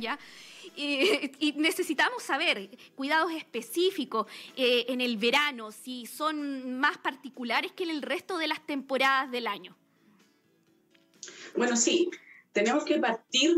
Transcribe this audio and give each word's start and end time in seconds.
ya. 0.00 0.18
y 0.76 1.54
necesitamos 1.56 2.22
saber 2.22 2.68
cuidados 2.94 3.32
específicos 3.32 4.26
eh, 4.56 4.84
en 4.88 5.00
el 5.00 5.16
verano, 5.16 5.72
si 5.72 6.06
son 6.06 6.78
más 6.78 6.98
particulares 6.98 7.72
que 7.72 7.84
en 7.84 7.90
el 7.90 8.02
resto 8.02 8.36
de 8.36 8.48
las 8.48 8.64
temporadas 8.66 9.30
del 9.30 9.46
año. 9.46 9.74
Bueno, 11.56 11.76
sí, 11.76 12.10
tenemos 12.52 12.84
que 12.84 12.98
partir 12.98 13.56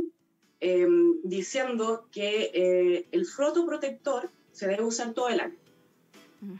em, 0.61 1.21
diciendo 1.25 2.09
que 2.13 2.51
eh, 2.55 3.09
el 3.11 3.27
fotoprotector 3.27 4.31
se 4.53 4.69
debe 4.69 4.85
usar 4.85 5.13
todo 5.13 5.29
el 5.29 5.41
año, 5.41 5.57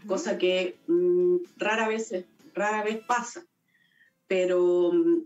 cosa 0.07 0.39
que 0.39 0.77
mm, 0.89 1.37
rara, 1.57 1.89
vez, 1.89 2.13
rara 2.55 2.83
vez 2.83 2.99
pasa, 3.07 3.45
pero 4.27 4.91
mm, 4.93 5.23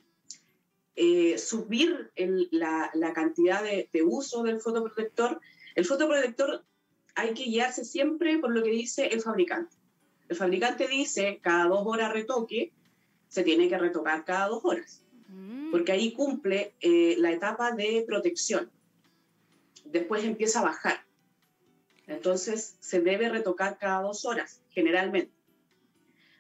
eh, 0.95 1.39
subir 1.39 2.13
la, 2.51 3.13
cantidad 3.15 3.63
de, 3.63 3.89
uso 4.05 4.43
del 4.43 4.61
fotoprotector. 4.61 5.41
El 5.75 5.85
fotoprotector 5.85 6.65
hay 7.15 7.35
que 7.35 7.45
guiarse 7.45 7.85
siempre 7.85 8.39
por 8.39 8.53
lo 8.53 8.63
que 8.63 8.71
dice 8.71 9.07
el 9.07 9.21
fabricante. 9.23 9.77
El 10.29 10.37
fabricante 10.37 10.89
dice 10.89 11.41
cada 11.43 11.67
dos 11.67 11.87
horas 11.87 12.13
retoque, 12.13 12.73
se 13.29 13.43
tiene 13.43 13.69
que 13.69 13.79
retocar 13.79 14.25
cada 14.25 14.49
dos 14.49 14.65
horas, 14.65 15.03
mm. 15.29 15.71
porque 15.71 15.93
ahí 15.93 16.13
cumple 16.13 16.75
eh, 16.81 17.17
la 17.19 17.33
etapa 17.33 17.73
de 17.73 18.05
protección. 18.07 18.71
Después 19.85 20.25
empieza 20.25 20.61
a 20.61 20.65
bajar. 20.65 21.05
Entonces 22.07 22.77
se 22.81 23.01
debe 23.01 23.29
retocar 23.29 23.79
cada 23.79 24.03
dos 24.03 24.25
horas, 24.25 24.61
generalmente. 24.71 25.33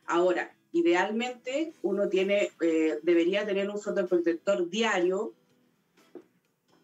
Ahora, 0.07 0.55
idealmente 0.73 1.73
uno 1.83 2.09
tiene, 2.09 2.51
eh, 2.61 2.99
debería 3.03 3.47
tener 3.47 3.71
un 3.71 3.81
fotoprotector 3.81 4.69
diario 4.69 5.33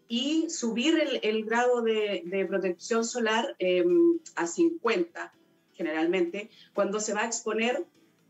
y 0.09 0.49
subir 0.49 1.21
el, 1.23 1.45
grado 1.45 1.83
de, 1.83 2.47
protección 2.49 3.05
solar 3.05 3.55
em, 3.59 4.19
a 4.37 4.47
50, 4.47 5.33
generalmente, 5.75 6.51
cuando 6.73 6.99
se 6.99 7.13
va 7.13 7.23
a 7.23 7.27
exponer, 7.27 7.85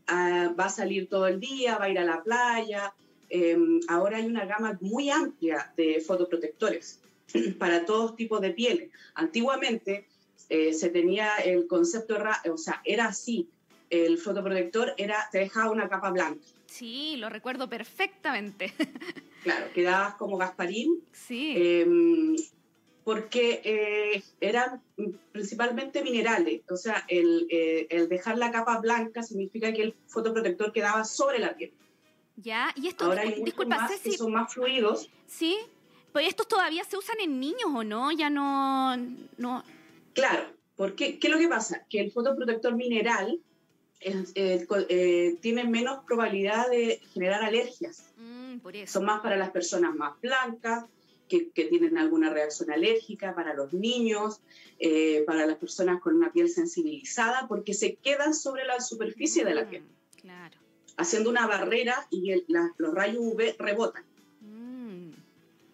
va 0.09 0.65
a 0.65 0.69
salir 0.69 1.07
todo 1.07 1.27
el 1.27 1.39
día, 1.39 1.77
va 1.77 1.85
a 1.85 1.89
ir 1.89 1.99
a 1.99 2.03
la 2.03 2.23
playa. 2.23 2.93
Em, 3.29 3.79
ahora 3.87 4.17
hay 4.17 4.25
una 4.25 4.45
gama 4.45 4.77
muy 4.81 5.09
amplia 5.09 5.71
de 5.77 6.01
fotoprotectores 6.01 6.99
para 7.59 7.85
todos 7.85 8.15
tipos 8.15 8.41
de 8.41 8.51
pieles. 8.51 8.89
Antiguamente 9.13 10.07
eh, 10.49 10.73
se 10.73 10.89
tenía 10.89 11.37
el 11.37 11.67
concepto, 11.67 12.17
o 12.51 12.57
sea, 12.57 12.81
era 12.83 13.05
así, 13.05 13.47
el 13.89 14.17
fotoprotector 14.17 14.93
era, 14.97 15.27
te 15.31 15.39
dejaba 15.39 15.71
una 15.71 15.89
capa 15.89 16.11
blanca. 16.11 16.45
Sí, 16.67 17.15
lo 17.17 17.29
recuerdo 17.29 17.69
perfectamente. 17.69 18.73
claro, 19.43 19.67
quedabas 19.73 20.15
como 20.15 20.37
Gasparín. 20.37 21.03
Sí. 21.11 21.55
Em, 21.57 22.35
porque 23.03 23.61
eh, 23.63 24.23
eran 24.39 24.83
principalmente 25.31 26.03
minerales. 26.03 26.61
O 26.69 26.77
sea, 26.77 27.05
eh, 27.07 27.87
el, 27.89 28.07
dejar 28.07 28.37
la 28.37 28.51
capa 28.51 28.79
blanca 28.79 29.23
significa 29.23 29.73
que 29.73 29.81
el 29.81 29.95
fotoprotector 30.07 30.71
quedaba 30.71 31.03
sobre 31.05 31.39
la 31.39 31.55
piel. 31.55 31.73
Ya, 32.35 32.71
y 32.75 32.87
esto, 32.87 33.05
Ahora 33.05 33.23
hay 33.23 33.43
disculpa, 33.43 33.77
más 33.77 33.99
que 33.99 34.11
son 34.11 34.31
más 34.31 34.53
fluidos. 34.53 35.09
Sí, 35.25 35.57
pues 36.13 36.27
estos 36.27 36.47
todavía 36.47 36.83
se 36.83 36.97
usan 36.97 37.19
en 37.19 37.39
niños 37.39 37.69
o 37.73 37.83
no, 37.83 38.11
ya 38.11 38.29
no... 38.29 38.95
no... 39.37 39.63
Claro, 40.13 40.45
porque 40.75 41.19
¿qué 41.19 41.27
es 41.27 41.33
lo 41.33 41.39
que 41.39 41.47
pasa? 41.47 41.85
Que 41.89 41.99
el 41.99 42.11
fotoprotector 42.11 42.75
mineral 42.75 43.41
eh, 44.01 44.65
eh, 44.89 45.37
tienen 45.41 45.71
menos 45.71 46.03
probabilidad 46.05 46.69
de 46.69 47.01
generar 47.13 47.43
alergias. 47.43 48.05
Mm, 48.17 48.59
Son 48.85 49.05
más 49.05 49.21
para 49.21 49.35
las 49.35 49.51
personas 49.51 49.93
más 49.95 50.19
blancas, 50.21 50.85
que, 51.27 51.49
que 51.49 51.65
tienen 51.65 51.97
alguna 51.97 52.29
reacción 52.29 52.71
alérgica, 52.71 53.35
para 53.35 53.53
los 53.53 53.73
niños, 53.73 54.41
eh, 54.79 55.23
para 55.27 55.45
las 55.45 55.57
personas 55.57 56.01
con 56.01 56.15
una 56.15 56.31
piel 56.31 56.49
sensibilizada, 56.49 57.47
porque 57.47 57.73
se 57.73 57.95
quedan 57.95 58.33
sobre 58.33 58.65
la 58.65 58.79
superficie 58.79 59.43
de 59.43 59.53
la 59.53 59.65
mm, 59.65 59.69
piel. 59.69 59.83
Claro. 60.21 60.57
Haciendo 60.97 61.29
una 61.29 61.45
barrera 61.45 62.07
y 62.09 62.43
los 62.47 62.93
rayos 62.93 63.19
UV 63.19 63.55
rebotan. 63.59 64.03
Mm, 64.41 65.11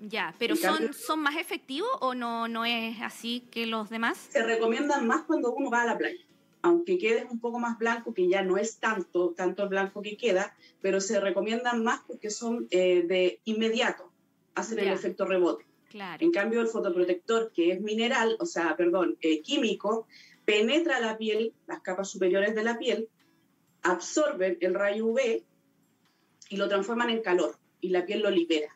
ya, 0.02 0.36
pero 0.38 0.56
son, 0.56 0.94
¿son 0.94 1.20
más 1.20 1.38
efectivos 1.38 1.90
o 2.02 2.16
no, 2.16 2.48
no 2.48 2.66
es 2.66 3.02
así 3.02 3.44
que 3.52 3.66
los 3.66 3.90
demás? 3.90 4.28
Se 4.30 4.44
recomiendan 4.44 5.08
más 5.08 5.24
cuando 5.24 5.54
uno 5.54 5.70
va 5.70 5.84
a 5.84 5.86
la 5.86 5.98
playa 5.98 6.20
aunque 6.66 6.98
quede 6.98 7.28
un 7.30 7.40
poco 7.40 7.60
más 7.60 7.78
blanco, 7.78 8.12
que 8.12 8.28
ya 8.28 8.42
no 8.42 8.58
es 8.58 8.80
tanto, 8.80 9.36
tanto 9.38 9.62
el 9.62 9.70
blanco 9.70 10.02
que 10.02 10.18
queda, 10.18 10.56
pero 10.82 11.00
se 11.00 11.20
recomiendan 11.20 11.84
más 11.84 12.02
porque 12.08 12.32
son 12.32 12.68
eh, 12.72 13.04
de 13.04 13.40
inmediato, 13.46 14.12
hacen 14.56 14.80
el 14.80 14.88
efecto 14.88 15.26
rebote. 15.26 15.64
Claro. 15.92 16.26
En 16.26 16.32
cambio, 16.32 16.62
el 16.62 16.68
fotoprotector, 16.68 17.52
que 17.54 17.72
es 17.72 17.82
mineral, 17.82 18.36
o 18.40 18.48
sea, 18.48 18.76
perdón, 18.76 19.16
eh, 19.22 19.44
químico, 19.44 20.08
penetra 20.44 21.00
la 21.00 21.20
piel, 21.20 21.54
las 21.68 21.82
capas 21.82 22.10
superiores 22.10 22.56
de 22.56 22.64
la 22.64 22.80
piel, 22.80 23.10
absorben 23.84 24.58
el 24.60 24.74
rayo 24.74 25.06
UV 25.06 25.44
y 26.50 26.58
lo 26.58 26.68
transforman 26.68 27.12
en 27.12 27.22
calor 27.22 27.60
y 27.80 27.90
la 27.90 28.08
piel 28.08 28.22
lo 28.22 28.32
libera. 28.32 28.76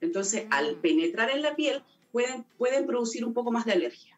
Entonces, 0.00 0.46
al 0.50 0.78
mm. 0.78 0.80
penetrar 0.80 1.30
en 1.30 1.42
la 1.42 1.54
piel, 1.54 1.84
pueden, 2.10 2.44
pueden 2.56 2.84
producir 2.84 3.24
un 3.24 3.32
poco 3.32 3.52
más 3.52 3.64
de 3.64 3.74
alergia. 3.74 4.17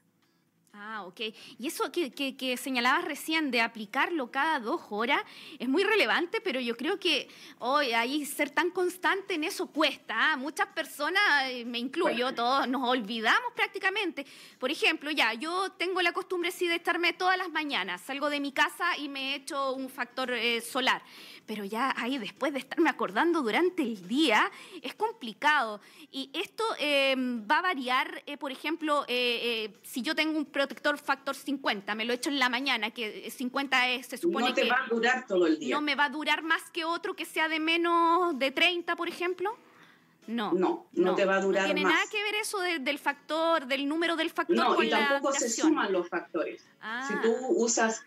Ah, 0.82 1.02
ok. 1.04 1.20
Y 1.58 1.66
eso 1.66 1.92
que, 1.92 2.10
que, 2.10 2.56
señalabas 2.56 3.04
recién 3.04 3.50
de 3.50 3.60
aplicarlo 3.60 4.30
cada 4.30 4.58
dos 4.60 4.80
horas 4.88 5.20
es 5.58 5.68
muy 5.68 5.84
relevante, 5.84 6.40
pero 6.40 6.58
yo 6.58 6.74
creo 6.74 6.98
que 6.98 7.28
hoy 7.58 7.92
ahí 7.92 8.24
ser 8.24 8.48
tan 8.48 8.70
constante 8.70 9.34
en 9.34 9.44
eso 9.44 9.66
cuesta. 9.66 10.14
¿ah? 10.32 10.36
Muchas 10.38 10.68
personas, 10.68 11.20
eh, 11.50 11.66
me 11.66 11.78
incluyo, 11.78 12.32
todos 12.34 12.66
nos 12.66 12.88
olvidamos 12.88 13.52
prácticamente. 13.54 14.24
Por 14.58 14.70
ejemplo, 14.70 15.10
ya, 15.10 15.34
yo 15.34 15.70
tengo 15.72 16.00
la 16.00 16.14
costumbre 16.14 16.50
sí 16.50 16.66
de 16.66 16.76
estarme 16.76 17.12
todas 17.12 17.36
las 17.36 17.50
mañanas, 17.50 18.00
salgo 18.00 18.30
de 18.30 18.40
mi 18.40 18.52
casa 18.52 18.96
y 18.96 19.10
me 19.10 19.34
echo 19.34 19.74
un 19.74 19.90
factor 19.90 20.30
eh, 20.30 20.62
solar 20.62 21.02
pero 21.46 21.64
ya 21.64 21.94
ahí 21.96 22.18
después 22.18 22.52
de 22.52 22.58
estarme 22.58 22.90
acordando 22.90 23.42
durante 23.42 23.82
el 23.82 24.06
día, 24.06 24.50
es 24.82 24.94
complicado. 24.94 25.80
Y 26.10 26.30
esto 26.32 26.64
em, 26.78 27.46
va 27.48 27.58
a 27.58 27.62
variar, 27.62 28.22
eh, 28.26 28.36
por 28.36 28.52
ejemplo, 28.52 29.04
eh, 29.08 29.66
eh, 29.68 29.76
si 29.82 30.02
yo 30.02 30.14
tengo 30.14 30.36
un 30.36 30.46
protector 30.46 30.98
factor 30.98 31.34
50, 31.34 31.94
me 31.94 32.04
lo 32.04 32.12
echo 32.12 32.30
en 32.30 32.38
la 32.38 32.48
mañana, 32.48 32.90
que 32.90 33.30
50 33.30 33.88
es, 33.90 34.06
se 34.06 34.16
supone 34.16 34.48
no 34.48 34.54
te 34.54 34.68
va 34.68 34.84
a 34.84 34.88
durar 34.88 35.26
todo 35.26 35.46
el 35.46 35.58
día. 35.58 35.74
¿No 35.74 35.82
me 35.82 35.94
va 35.94 36.06
a 36.06 36.10
durar 36.10 36.42
más 36.42 36.62
que 36.70 36.84
otro 36.84 37.14
que 37.14 37.24
sea 37.24 37.48
de 37.48 37.60
menos 37.60 38.38
de 38.38 38.50
30, 38.50 38.96
por 38.96 39.08
ejemplo? 39.08 39.56
No, 40.26 40.52
no, 40.52 40.86
no, 40.92 41.14
te 41.16 41.24
va 41.24 41.36
a 41.36 41.40
durar 41.40 41.68
no 41.68 41.74
tiene 41.74 41.90
nada 41.90 42.04
que 42.10 42.22
ver 42.22 42.36
eso 42.36 42.60
del 42.60 42.98
factor, 42.98 43.66
del 43.66 43.88
número 43.88 44.14
del 44.14 44.30
factor 44.30 44.56
no, 44.56 44.82
y 44.82 44.88
tampoco 44.88 45.32
se 45.32 45.48
suman 45.48 45.92
los 45.92 46.08
factores. 46.08 46.64
Ah. 46.80 47.04
Si 47.08 47.14
tú 47.20 47.34
usas 47.56 48.04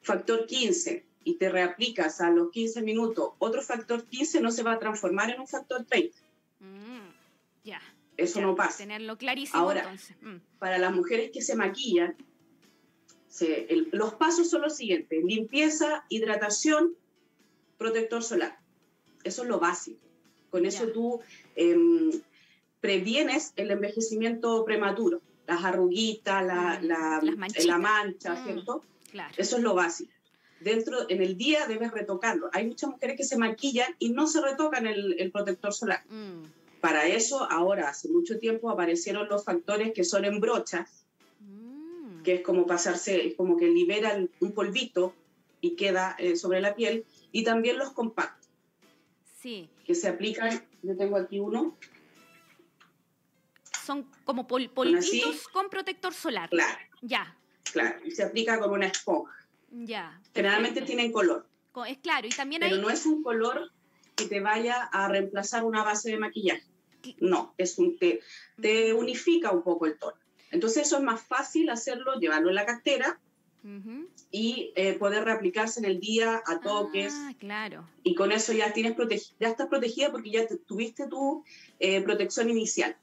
factor 0.00 0.46
15 0.46 1.04
y 1.26 1.34
te 1.34 1.48
reaplicas 1.48 2.20
a 2.20 2.30
los 2.30 2.52
15 2.52 2.82
minutos, 2.82 3.30
otro 3.40 3.60
factor 3.60 4.04
15 4.04 4.40
no 4.40 4.52
se 4.52 4.62
va 4.62 4.74
a 4.74 4.78
transformar 4.78 5.28
en 5.30 5.40
un 5.40 5.48
factor 5.48 5.84
30. 5.84 6.16
Mm, 6.60 7.08
ya. 7.64 7.82
Eso 8.16 8.40
no 8.40 8.54
pasa. 8.54 8.78
Tenerlo 8.78 9.18
clarísimo. 9.18 9.58
Ahora, 9.58 9.92
mm. 10.20 10.36
para 10.60 10.78
las 10.78 10.94
mujeres 10.94 11.32
que 11.32 11.42
se 11.42 11.56
maquillan, 11.56 12.16
los 13.90 14.14
pasos 14.14 14.48
son 14.48 14.62
los 14.62 14.76
siguientes: 14.76 15.24
limpieza, 15.24 16.04
hidratación, 16.08 16.94
protector 17.76 18.22
solar. 18.22 18.56
Eso 19.24 19.42
es 19.42 19.48
lo 19.48 19.58
básico. 19.58 19.98
Con 20.50 20.64
eso 20.64 20.86
tú 20.92 21.20
em, 21.56 22.12
previenes 22.80 23.52
el 23.56 23.72
envejecimiento 23.72 24.64
prematuro, 24.64 25.20
las 25.48 25.64
arruguitas, 25.64 26.46
la, 26.46 26.78
mm, 26.80 27.66
la, 27.66 27.78
mancha, 27.78 28.44
¿cierto? 28.44 28.84
Claro. 29.10 29.34
Eso 29.36 29.56
es 29.56 29.62
lo 29.64 29.74
básico 29.74 30.15
dentro, 30.60 31.08
en 31.08 31.22
el 31.22 31.36
día 31.36 31.66
debes 31.66 31.92
retocarlo. 31.92 32.48
Hay 32.52 32.66
muchas 32.66 32.90
mujeres 32.90 33.16
que 33.16 33.24
se 33.24 33.36
maquillan 33.36 33.94
y 33.98 34.10
no 34.10 34.26
se 34.26 34.40
retocan 34.40 34.86
el, 34.86 35.30
protector 35.32 35.72
solar. 35.72 36.04
Mm. 36.08 36.44
Para 36.80 37.06
eso, 37.06 37.50
ahora, 37.50 37.88
hace 37.88 38.08
mucho 38.08 38.38
tiempo, 38.38 38.70
aparecieron 38.70 39.28
los 39.28 39.44
factores 39.44 39.92
que 39.92 40.04
son 40.04 40.24
en 40.24 40.40
brochas, 40.40 41.04
mm. 41.40 42.22
que 42.22 42.34
es 42.34 42.40
como 42.42 42.66
pasarse, 42.66 43.26
es 43.26 43.34
como 43.34 43.56
que 43.56 43.68
liberan 43.68 44.30
un 44.40 44.52
polvito 44.52 45.14
y 45.60 45.74
queda 45.76 46.14
eh, 46.18 46.36
sobre 46.36 46.60
la 46.60 46.74
piel, 46.74 47.04
y 47.32 47.44
también 47.44 47.78
los 47.78 47.92
compactos. 47.92 48.48
Sí. 49.40 49.68
Que 49.84 49.94
se 49.94 50.08
aplican, 50.08 50.64
yo 50.82 50.96
tengo 50.96 51.16
aquí 51.16 51.38
uno. 51.38 51.76
Son 53.84 54.08
como 54.24 54.46
polvitos 54.46 55.48
con 55.52 55.68
protector 55.68 56.12
solar. 56.12 56.50
Claro. 56.50 56.78
Ya. 57.02 57.36
Claro, 57.72 57.98
y 58.04 58.10
se 58.10 58.24
aplica 58.24 58.58
como 58.58 58.74
una 58.74 58.86
esponja. 58.86 59.45
Ya. 59.84 60.20
Generalmente 60.34 60.82
tienen 60.82 61.12
color. 61.12 61.46
Es 61.86 61.98
claro, 61.98 62.26
y 62.26 62.30
también 62.30 62.62
Pero 62.62 62.78
no 62.78 62.88
es 62.88 63.04
un 63.04 63.22
color 63.22 63.70
que 64.14 64.26
te 64.26 64.40
vaya 64.40 64.84
a 64.84 65.08
reemplazar 65.08 65.64
una 65.64 65.84
base 65.84 66.10
de 66.10 66.18
maquillaje. 66.18 66.64
No, 67.18 67.54
es 67.58 67.78
un 67.78 67.98
te, 67.98 68.20
te 68.60 68.94
unifica 68.94 69.52
un 69.52 69.62
poco 69.62 69.86
el 69.86 69.98
tono. 69.98 70.16
Entonces 70.50 70.86
eso 70.86 70.96
es 70.96 71.02
más 71.02 71.20
fácil 71.20 71.68
hacerlo, 71.68 72.18
llevarlo 72.18 72.48
en 72.48 72.54
la 72.54 72.64
cartera 72.64 73.20
y 74.30 74.72
eh, 74.76 74.92
poder 74.94 75.24
reaplicarse 75.24 75.80
en 75.80 75.86
el 75.86 76.00
día 76.00 76.40
a 76.46 76.60
toques. 76.60 77.12
Ah, 77.16 77.34
claro. 77.38 77.88
Y 78.04 78.14
con 78.14 78.30
eso 78.30 78.52
ya 78.52 78.72
tienes 78.72 78.96
ya 79.40 79.48
estás 79.48 79.66
protegida 79.66 80.12
porque 80.12 80.30
ya 80.30 80.46
tuviste 80.66 81.08
tu 81.08 81.44
eh, 81.80 82.00
protección 82.00 82.48
inicial. 82.48 82.96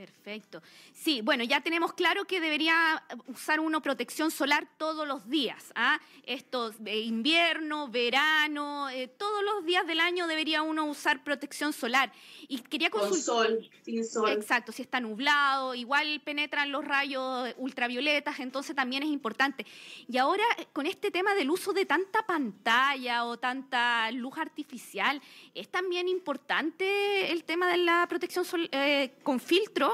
Perfecto. 0.00 0.62
Sí, 0.94 1.20
bueno, 1.20 1.44
ya 1.44 1.60
tenemos 1.60 1.92
claro 1.92 2.24
que 2.24 2.40
debería 2.40 3.04
usar 3.26 3.60
uno 3.60 3.82
protección 3.82 4.30
solar 4.30 4.66
todos 4.78 5.06
los 5.06 5.28
días. 5.28 5.72
¿ah? 5.74 6.00
Esto, 6.24 6.72
eh, 6.86 7.00
invierno, 7.00 7.86
verano, 7.88 8.88
eh, 8.88 9.08
todos 9.08 9.44
los 9.44 9.66
días 9.66 9.86
del 9.86 10.00
año 10.00 10.26
debería 10.26 10.62
uno 10.62 10.86
usar 10.86 11.22
protección 11.22 11.74
solar. 11.74 12.14
Y 12.48 12.60
quería 12.60 12.88
consultar. 12.88 13.18
Con 13.18 13.58
sol, 13.58 13.70
sin 13.84 14.06
sol. 14.06 14.30
Exacto, 14.30 14.72
si 14.72 14.80
está 14.80 15.00
nublado, 15.00 15.74
igual 15.74 16.22
penetran 16.24 16.72
los 16.72 16.82
rayos 16.82 17.54
ultravioletas, 17.58 18.40
entonces 18.40 18.74
también 18.74 19.02
es 19.02 19.10
importante. 19.10 19.66
Y 20.08 20.16
ahora, 20.16 20.44
con 20.72 20.86
este 20.86 21.10
tema 21.10 21.34
del 21.34 21.50
uso 21.50 21.74
de 21.74 21.84
tanta 21.84 22.26
pantalla 22.26 23.26
o 23.26 23.38
tanta 23.38 24.10
luz 24.12 24.38
artificial, 24.38 25.20
es 25.54 25.68
también 25.68 26.08
importante 26.08 27.30
el 27.32 27.44
tema 27.44 27.70
de 27.70 27.76
la 27.76 28.06
protección 28.08 28.46
eh, 28.72 29.12
con 29.22 29.38
filtro 29.40 29.89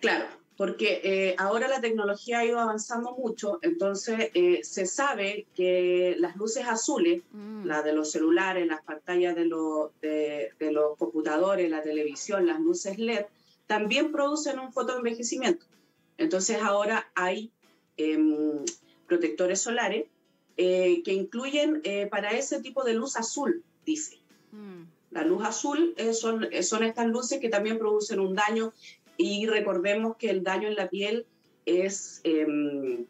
Claro, 0.00 0.26
porque 0.58 1.00
eh, 1.04 1.36
ahora 1.38 1.68
la 1.68 1.80
tecnología 1.80 2.40
ha 2.40 2.44
ido 2.44 2.58
avanzando 2.58 3.12
mucho, 3.12 3.60
entonces 3.62 4.32
eh, 4.34 4.64
se 4.64 4.86
sabe 4.86 5.46
que 5.54 6.16
las 6.18 6.34
luces 6.34 6.66
azules, 6.66 7.22
mm. 7.30 7.64
la 7.64 7.82
de 7.82 7.92
los 7.92 8.10
celulares, 8.10 8.66
las 8.66 8.82
pantallas 8.82 9.36
de, 9.36 9.44
de, 10.58 10.72
los 10.72 10.98
computadores, 10.98 11.70
la 11.70 11.80
televisión, 11.80 12.48
las 12.48 12.58
luces 12.58 12.98
LED, 12.98 13.26
también 13.68 14.10
producen 14.10 14.58
un 14.58 14.72
fotoenvejecimiento. 14.72 15.64
Entonces 16.16 16.58
ahora 16.60 17.08
hay 17.14 17.52
em, 17.96 18.64
protectores 19.06 19.60
solares 19.60 20.06
eh, 20.56 21.04
que 21.04 21.12
incluyen 21.12 21.82
para 22.10 22.32
ese 22.32 22.60
tipo 22.60 22.82
de 22.82 22.94
luz 22.94 23.16
azul, 23.16 23.62
dice. 23.86 24.18
Mm. 24.50 24.82
La 25.12 25.22
luz 25.22 25.44
azul 25.44 25.94
son, 26.12 26.48
son 26.62 26.82
estas 26.82 27.06
luces 27.06 27.38
que 27.38 27.48
también 27.48 27.78
producen 27.78 28.18
un 28.18 28.34
daño 28.34 28.72
y 29.18 29.46
recordemos 29.46 30.16
que 30.16 30.30
el 30.30 30.42
daño 30.42 30.68
en 30.68 30.76
la 30.76 30.88
piel 30.88 31.26
es, 31.66 32.20
em, 32.24 33.04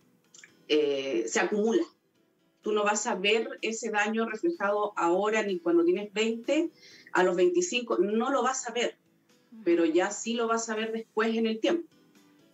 eh, 0.66 1.24
se 1.28 1.38
acumula. 1.38 1.84
Tú 2.62 2.72
no 2.72 2.82
vas 2.82 3.06
a 3.06 3.14
ver 3.14 3.46
ese 3.62 3.90
daño 3.90 4.28
reflejado 4.28 4.92
ahora 4.96 5.42
ni 5.42 5.60
cuando 5.60 5.84
tienes 5.84 6.12
20, 6.12 6.70
a 7.12 7.22
los 7.22 7.36
25, 7.36 7.98
no 7.98 8.30
lo 8.30 8.42
vas 8.42 8.68
a 8.68 8.72
ver, 8.72 8.96
pero 9.64 9.84
ya 9.84 10.10
sí 10.10 10.34
lo 10.34 10.48
vas 10.48 10.68
a 10.70 10.74
ver 10.74 10.92
después 10.92 11.36
en 11.36 11.46
el 11.46 11.60
tiempo. 11.60 11.86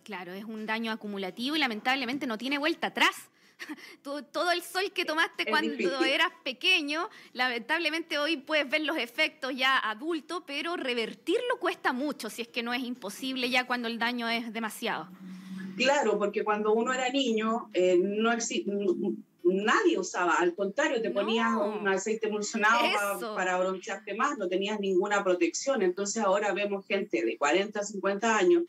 Claro, 0.03 0.33
es 0.33 0.45
un 0.45 0.65
daño 0.65 0.91
acumulativo 0.91 1.55
y 1.55 1.59
lamentablemente 1.59 2.27
no 2.27 2.37
tiene 2.37 2.59
vuelta 2.59 2.87
atrás. 2.87 3.31
todo 4.03 4.51
el 4.51 4.61
sol 4.61 4.91
que 4.93 5.05
tomaste 5.05 5.45
cuando 5.45 6.03
eras 6.03 6.31
pequeño, 6.43 7.09
lamentablemente 7.33 8.17
hoy 8.17 8.37
puedes 8.37 8.69
ver 8.69 8.81
los 8.81 8.97
efectos 8.97 9.53
ya 9.55 9.77
adulto, 9.77 10.45
pero 10.45 10.75
revertirlo 10.77 11.59
cuesta 11.59 11.93
mucho, 11.93 12.29
si 12.29 12.41
es 12.41 12.47
que 12.47 12.63
no 12.63 12.73
es 12.73 12.83
imposible 12.83 13.49
ya 13.49 13.65
cuando 13.65 13.87
el 13.87 13.99
daño 13.99 14.29
es 14.29 14.51
demasiado. 14.53 15.09
Claro, 15.77 16.17
porque 16.17 16.43
cuando 16.43 16.73
uno 16.73 16.93
era 16.93 17.09
niño, 17.09 17.69
eh, 17.73 17.99
no 18.01 18.31
nadie 19.43 19.99
usaba, 19.99 20.35
al 20.35 20.55
contrario, 20.55 21.01
te 21.01 21.11
ponías 21.11 21.53
un 21.53 21.87
aceite 21.87 22.27
emulsionado 22.27 23.35
para, 23.35 23.59
broncearte 23.59 24.15
más, 24.15 24.37
no 24.37 24.47
tenías 24.47 24.79
ninguna 24.79 25.23
protección. 25.23 25.81
Entonces 25.81 26.23
ahora 26.23 26.53
vemos 26.53 26.85
gente 26.87 27.23
de 27.23 27.37
40, 27.37 27.83
50 27.83 28.37
años 28.37 28.63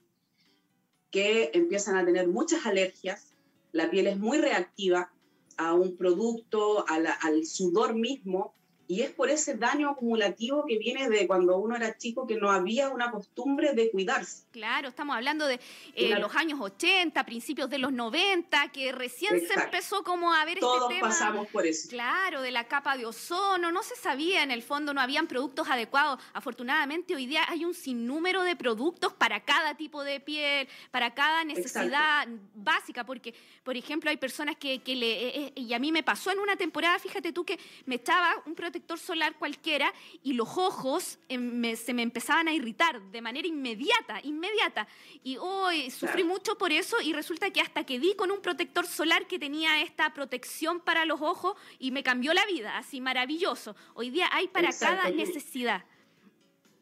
que 1.10 1.50
empiezan 1.54 1.96
a 1.96 2.04
tener 2.04 2.28
muchas 2.28 2.66
alergias, 2.66 3.32
la 3.76 3.90
piel 3.90 4.06
es 4.06 4.18
muy 4.18 4.38
reactiva 4.38 5.12
a 5.58 5.74
un 5.74 5.96
producto, 5.96 6.84
al 6.88 7.44
sudor 7.44 7.94
mismo, 7.94 8.54
y 8.88 9.02
es 9.02 9.10
por 9.10 9.30
ese 9.30 9.54
daño 9.54 9.90
acumulativo 9.90 10.64
que 10.66 10.78
viene 10.78 11.08
de 11.08 11.26
cuando 11.26 11.56
uno 11.58 11.76
era 11.76 11.96
chico 11.96 12.26
que 12.26 12.36
no 12.36 12.50
había 12.50 12.88
una 12.88 13.10
costumbre 13.10 13.72
de 13.72 13.90
cuidarse. 13.90 14.44
Claro, 14.52 14.88
estamos 14.88 15.16
hablando 15.16 15.46
de 15.46 15.58
eh, 15.94 16.16
los 16.18 16.34
años 16.36 16.60
80, 16.60 17.24
principios 17.24 17.68
de 17.68 17.78
los 17.78 17.92
90, 17.92 18.70
que 18.70 18.92
recién 18.92 19.40
se 19.46 19.54
empezó 19.54 20.04
como 20.04 20.32
a 20.32 20.44
ver 20.44 20.60
Todos 20.60 20.82
este 20.82 20.94
tema. 20.94 21.08
pasamos 21.08 21.48
por 21.48 21.66
eso. 21.66 21.88
Claro, 21.88 22.42
de 22.42 22.50
la 22.50 22.64
capa 22.64 22.96
de 22.96 23.06
ozono, 23.06 23.72
no 23.72 23.82
se 23.82 23.96
sabía 23.96 24.42
en 24.42 24.50
el 24.50 24.62
fondo, 24.62 24.94
no 24.94 25.00
habían 25.00 25.26
productos 25.26 25.68
adecuados. 25.68 26.20
Afortunadamente 26.32 27.14
hoy 27.14 27.26
día 27.26 27.44
hay 27.48 27.64
un 27.64 27.74
sinnúmero 27.74 28.42
de 28.44 28.54
productos 28.54 29.12
para 29.12 29.44
cada 29.44 29.76
tipo 29.76 30.04
de 30.04 30.20
piel, 30.20 30.68
para 30.90 31.14
cada 31.14 31.44
necesidad 31.44 32.28
básica, 32.54 33.04
porque, 33.04 33.34
por 33.64 33.76
ejemplo, 33.76 34.10
hay 34.10 34.16
personas 34.16 34.56
que, 34.56 34.80
le... 34.86 35.28
Eh, 35.28 35.46
eh, 35.46 35.52
y 35.56 35.74
a 35.74 35.78
mí 35.78 35.90
me 35.90 36.02
pasó 36.02 36.30
en 36.30 36.38
una 36.38 36.56
temporada, 36.56 36.98
fíjate 36.98 37.32
tú, 37.32 37.44
que 37.44 37.58
me 37.84 37.96
estaba 37.96 38.42
un 38.46 38.54
protector 38.54 38.75
protector 38.76 38.98
solar 38.98 39.36
cualquiera 39.38 39.90
y 40.22 40.34
los 40.34 40.48
ojos 40.58 41.18
em, 41.30 41.74
se 41.76 41.94
me 41.94 42.02
empezaban 42.02 42.46
a 42.46 42.52
irritar 42.52 43.00
de 43.10 43.22
manera 43.22 43.48
inmediata, 43.48 44.20
inmediata. 44.22 44.86
Y 45.24 45.38
hoy 45.38 45.90
sufrí 45.90 46.24
mucho 46.24 46.58
por 46.58 46.72
eso 46.72 47.00
y 47.00 47.14
resulta 47.14 47.50
que 47.50 47.62
hasta 47.62 47.84
que 47.84 47.98
di 47.98 48.14
con 48.16 48.30
un 48.30 48.42
protector 48.42 48.86
solar 48.86 49.26
que 49.26 49.38
tenía 49.38 49.80
esta 49.80 50.12
protección 50.12 50.80
para 50.80 51.06
los 51.06 51.22
ojos 51.22 51.56
y 51.78 51.90
me 51.90 52.02
cambió 52.02 52.34
la 52.34 52.44
vida, 52.44 52.76
así 52.76 53.00
maravilloso. 53.00 53.74
Hoy 53.94 54.10
día 54.10 54.28
hay 54.30 54.48
para 54.48 54.70
cada 54.78 55.08
necesidad 55.08 55.82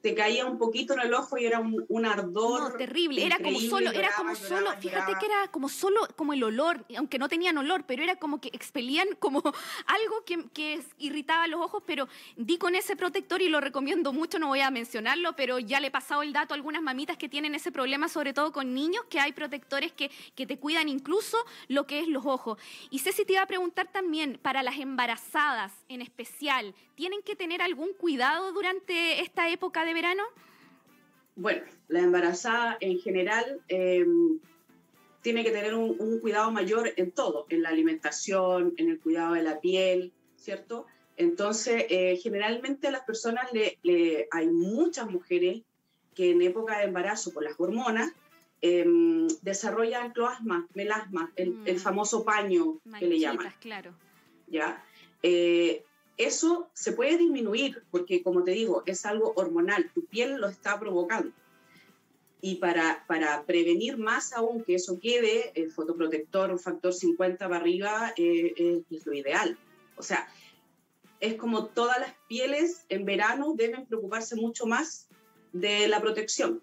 te 0.04 0.14
caía 0.14 0.44
un 0.44 0.58
poquito 0.58 0.92
en 0.92 1.00
el 1.00 1.14
ojo 1.14 1.38
y 1.38 1.46
era 1.46 1.60
un, 1.60 2.04
ardor. 2.04 2.72
No, 2.72 2.76
terrible, 2.76 3.24
era 3.24 3.38
como 3.38 3.58
solo, 3.58 3.90
era 3.90 4.14
como 4.14 4.36
solo, 4.36 4.70
fíjate 4.78 5.14
que 5.18 5.24
era 5.24 5.48
como 5.50 5.70
solo 5.70 6.06
como 6.14 6.34
el 6.34 6.44
olor, 6.44 6.84
aunque 6.98 7.18
no 7.18 7.26
tenían 7.26 7.56
olor, 7.56 7.84
pero 7.86 8.02
era 8.02 8.16
como 8.16 8.38
que 8.38 8.48
expelían 8.48 9.08
como 9.18 9.42
algo 9.86 10.22
que, 10.26 10.44
que 10.52 10.82
irritaba 10.98 11.46
los 11.46 11.58
ojos, 11.58 11.82
pero 11.86 12.06
di 12.36 12.58
con 12.58 12.74
ese 12.74 12.96
protector 12.96 13.40
y 13.40 13.48
lo 13.48 13.62
recomiendo 13.62 14.12
mucho, 14.12 14.38
no 14.38 14.48
voy 14.48 14.60
a 14.60 14.70
mencionarlo, 14.70 15.36
pero 15.36 15.58
ya 15.58 15.80
le 15.80 15.86
he 15.86 15.90
pasado 15.90 16.22
el 16.22 16.34
dato 16.34 16.52
a 16.52 16.56
algunas 16.56 16.82
mamitas 16.82 17.16
que 17.16 17.30
tienen 17.30 17.54
ese 17.54 17.72
problema, 17.72 18.10
sobre 18.10 18.34
todo 18.34 18.52
con 18.52 18.74
niños, 18.74 19.06
que 19.08 19.20
hay 19.20 19.32
protectores 19.32 19.90
que, 19.92 20.10
que 20.34 20.46
te 20.46 20.58
cuidan 20.58 20.90
incluso 20.90 21.38
lo 21.68 21.86
que 21.86 22.00
es 22.00 22.08
los 22.08 22.26
ojos. 22.26 22.58
Y 22.90 22.98
Ceci 22.98 23.24
te 23.24 23.32
iba 23.32 23.42
a 23.42 23.46
preguntar 23.46 23.90
también, 23.90 24.38
para 24.42 24.62
las 24.62 24.76
embarazadas 24.76 25.72
en 25.88 26.02
especial, 26.02 26.74
¿tienen 26.94 27.22
que 27.22 27.36
tener 27.36 27.62
algún 27.62 27.92
cuidado 27.94 28.52
durante 28.52 29.20
esta 29.20 29.48
época 29.50 29.84
de 29.84 29.94
verano? 29.94 30.22
Bueno, 31.36 31.62
la 31.88 32.00
embarazada 32.00 32.76
en 32.80 32.98
general 33.00 33.60
em, 33.68 34.38
tiene 35.22 35.42
que 35.42 35.50
tener 35.50 35.74
un, 35.74 36.20
cuidado 36.20 36.50
mayor 36.52 36.92
en 36.96 37.10
todo, 37.10 37.46
en 37.48 37.62
la 37.62 37.70
alimentación, 37.70 38.74
en 38.76 38.90
el 38.90 39.00
cuidado 39.00 39.34
de 39.34 39.42
la 39.42 39.60
piel, 39.60 40.12
¿cierto? 40.36 40.86
Entonces, 41.16 41.86
eh, 41.88 42.18
generalmente 42.22 42.88
a 42.88 42.90
las 42.90 43.04
personas 43.04 43.50
le, 43.52 43.78
hay 44.30 44.46
muchas 44.48 45.10
mujeres 45.10 45.62
que 46.14 46.30
en 46.30 46.42
época 46.42 46.78
de 46.78 46.84
embarazo 46.84 47.32
por 47.32 47.42
las 47.42 47.58
hormonas 47.58 48.12
em, 48.60 49.26
desarrollan 49.42 50.12
cloasma, 50.12 50.68
melasma, 50.74 51.32
el, 51.34 51.52
mm. 51.52 51.78
famoso 51.78 52.24
paño 52.24 52.80
que 52.98 53.06
le 53.06 53.18
llaman. 53.18 53.52
claro. 53.60 53.94
¿Ya? 54.46 54.84
Eh, 55.22 55.84
eso 56.16 56.70
se 56.74 56.92
puede 56.92 57.18
disminuir 57.18 57.82
porque, 57.90 58.22
como 58.22 58.44
te 58.44 58.52
digo, 58.52 58.82
es 58.86 59.04
algo 59.06 59.32
hormonal, 59.36 59.90
tu 59.92 60.04
piel 60.04 60.36
lo 60.36 60.48
está 60.48 60.78
provocando. 60.78 61.32
Y 62.40 62.56
para, 62.56 63.04
para 63.06 63.44
prevenir 63.44 63.96
más 63.96 64.32
aún 64.32 64.62
que 64.64 64.74
eso 64.74 65.00
quede, 65.00 65.52
el 65.54 65.72
fotoprotector, 65.72 66.58
factor 66.58 66.92
50 66.92 67.48
para 67.48 67.56
arriba, 67.60 68.12
eh, 68.16 68.82
es 68.90 69.06
lo 69.06 69.14
ideal. 69.14 69.58
O 69.96 70.02
sea, 70.02 70.28
es 71.20 71.36
como 71.36 71.66
todas 71.66 71.98
las 71.98 72.14
pieles 72.28 72.84
en 72.90 73.06
verano 73.06 73.54
deben 73.56 73.86
preocuparse 73.86 74.36
mucho 74.36 74.66
más 74.66 75.08
de 75.52 75.88
la 75.88 76.00
protección. 76.00 76.62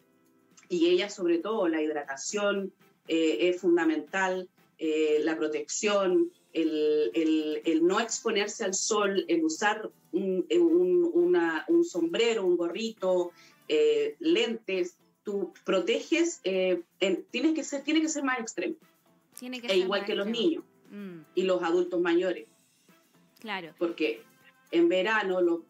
Y 0.70 0.88
ella, 0.88 1.10
sobre 1.10 1.40
todo, 1.40 1.68
la 1.68 1.82
hidratación 1.82 2.72
eh, 3.08 3.50
es 3.50 3.60
fundamental, 3.60 4.50
eh, 4.78 5.20
la 5.24 5.36
protección, 5.36 6.32
el, 6.54 7.80
no 7.84 8.00
exponerse 8.00 8.64
al 8.64 8.74
sol, 8.74 9.26
el 9.28 9.44
usar 9.44 9.90
un, 10.12 11.84
sombrero, 11.84 12.46
un 12.46 12.58
gorrito, 12.58 13.32
eh, 13.68 14.16
lentes, 14.20 14.98
tú 15.24 15.54
proteges, 15.66 16.42
eh, 16.44 16.84
tiene, 17.32 17.54
que 17.54 17.64
ser, 17.64 17.84
tiene 17.84 18.02
que 18.02 18.10
ser 18.10 18.24
más 18.24 18.40
extremo. 18.40 18.76
Tiene 19.40 19.62
que 19.62 19.68
e 19.68 19.78
igual 19.78 20.06
que 20.06 20.16
los 20.16 20.28
niños 20.28 20.64
mm. 20.92 21.20
y 21.36 21.44
los 21.44 21.64
adultos 21.64 22.02
mayores. 22.02 22.48
Claro. 23.40 23.74
Porque 23.78 24.24
en 24.72 24.88
verano, 24.88 25.42
lo, 25.42 25.66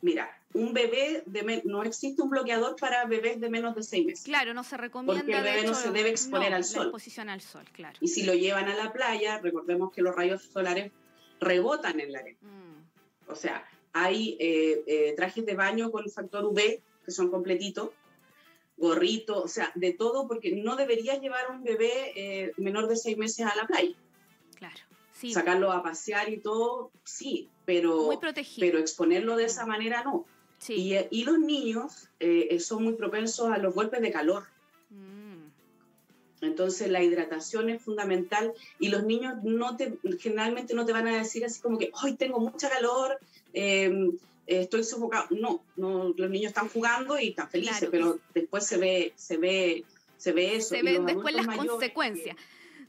mira, 0.00 0.35
un 0.52 0.72
bebé, 0.72 1.22
de 1.26 1.62
no 1.64 1.82
existe 1.82 2.22
un 2.22 2.30
bloqueador 2.30 2.76
para 2.76 3.04
bebés 3.04 3.40
de 3.40 3.50
menos 3.50 3.74
de 3.74 3.82
seis 3.82 4.06
meses. 4.06 4.24
Claro, 4.24 4.54
no 4.54 4.64
se 4.64 4.76
recomienda. 4.76 5.22
Porque 5.22 5.36
el 5.36 5.42
bebé 5.42 5.66
no 5.66 5.74
se 5.74 5.90
debe 5.90 6.10
exponer 6.10 6.54
al 6.54 6.64
sol. 6.64 6.84
exposición 6.84 7.28
al 7.28 7.40
sol, 7.40 7.64
claro. 7.72 7.98
Y 8.00 8.08
si 8.08 8.24
lo 8.24 8.34
llevan 8.34 8.68
a 8.68 8.74
la 8.74 8.92
playa, 8.92 9.38
recordemos 9.38 9.92
que 9.92 10.02
los 10.02 10.14
rayos 10.14 10.42
solares 10.42 10.92
rebotan 11.40 12.00
en 12.00 12.12
la 12.12 12.20
arena. 12.20 12.38
Mm. 12.40 13.30
O 13.30 13.34
sea, 13.34 13.68
hay 13.92 14.36
eh, 14.40 14.82
eh, 14.86 15.14
trajes 15.16 15.44
de 15.44 15.54
baño 15.54 15.90
con 15.90 16.08
factor 16.10 16.44
UV 16.44 16.80
que 17.04 17.10
son 17.10 17.30
completitos, 17.30 17.90
gorrito, 18.76 19.42
o 19.42 19.48
sea, 19.48 19.70
de 19.74 19.92
todo, 19.92 20.26
porque 20.26 20.54
no 20.54 20.76
deberías 20.76 21.20
llevar 21.20 21.50
un 21.50 21.62
bebé 21.62 22.12
eh, 22.16 22.52
menor 22.56 22.88
de 22.88 22.96
seis 22.96 23.16
meses 23.16 23.46
a 23.46 23.54
la 23.54 23.66
playa. 23.66 23.94
Claro. 24.56 24.76
Sí. 25.12 25.32
Sacarlo 25.32 25.72
a 25.72 25.82
pasear 25.82 26.30
y 26.30 26.38
todo, 26.38 26.90
sí, 27.04 27.48
pero, 27.64 28.10
pero 28.60 28.78
exponerlo 28.78 29.36
de 29.36 29.44
esa 29.44 29.64
manera 29.64 30.02
no. 30.04 30.26
Y, 30.74 31.24
los 31.24 31.38
niños 31.38 32.08
eh, 32.20 32.58
son 32.60 32.84
muy 32.84 32.94
propensos 32.94 33.50
a 33.50 33.58
los 33.58 33.74
golpes 33.74 34.00
de 34.00 34.10
calor. 34.10 34.44
Mm. 34.90 35.46
Entonces 36.42 36.90
la 36.90 37.02
hidratación 37.02 37.70
es 37.70 37.82
fundamental 37.82 38.52
y 38.78 38.88
los 38.88 39.04
niños 39.04 39.34
no 39.42 39.76
te, 39.76 39.98
generalmente 40.18 40.74
no 40.74 40.84
te 40.84 40.92
van 40.92 41.08
a 41.08 41.18
decir 41.18 41.44
así 41.44 41.60
como 41.60 41.78
que 41.78 41.90
hoy 42.02 42.14
tengo 42.14 42.38
mucha 42.38 42.68
calor, 42.68 43.18
em, 43.52 44.12
estoy 44.46 44.84
sofocado. 44.84 45.26
No, 45.30 45.62
no, 45.76 46.14
los 46.16 46.30
niños 46.30 46.50
están 46.50 46.68
jugando 46.68 47.18
y 47.18 47.28
están 47.28 47.48
felices, 47.48 47.88
pero 47.90 48.18
después 48.34 48.66
se 48.66 48.76
ve, 48.76 49.12
se 49.16 49.36
ve, 49.36 49.84
se 50.18 50.32
ve 50.32 50.56
eso. 50.56 50.74
Se 50.74 50.82
ven 50.82 51.06
después 51.06 51.34
las 51.34 51.46
consecuencias 51.46 52.36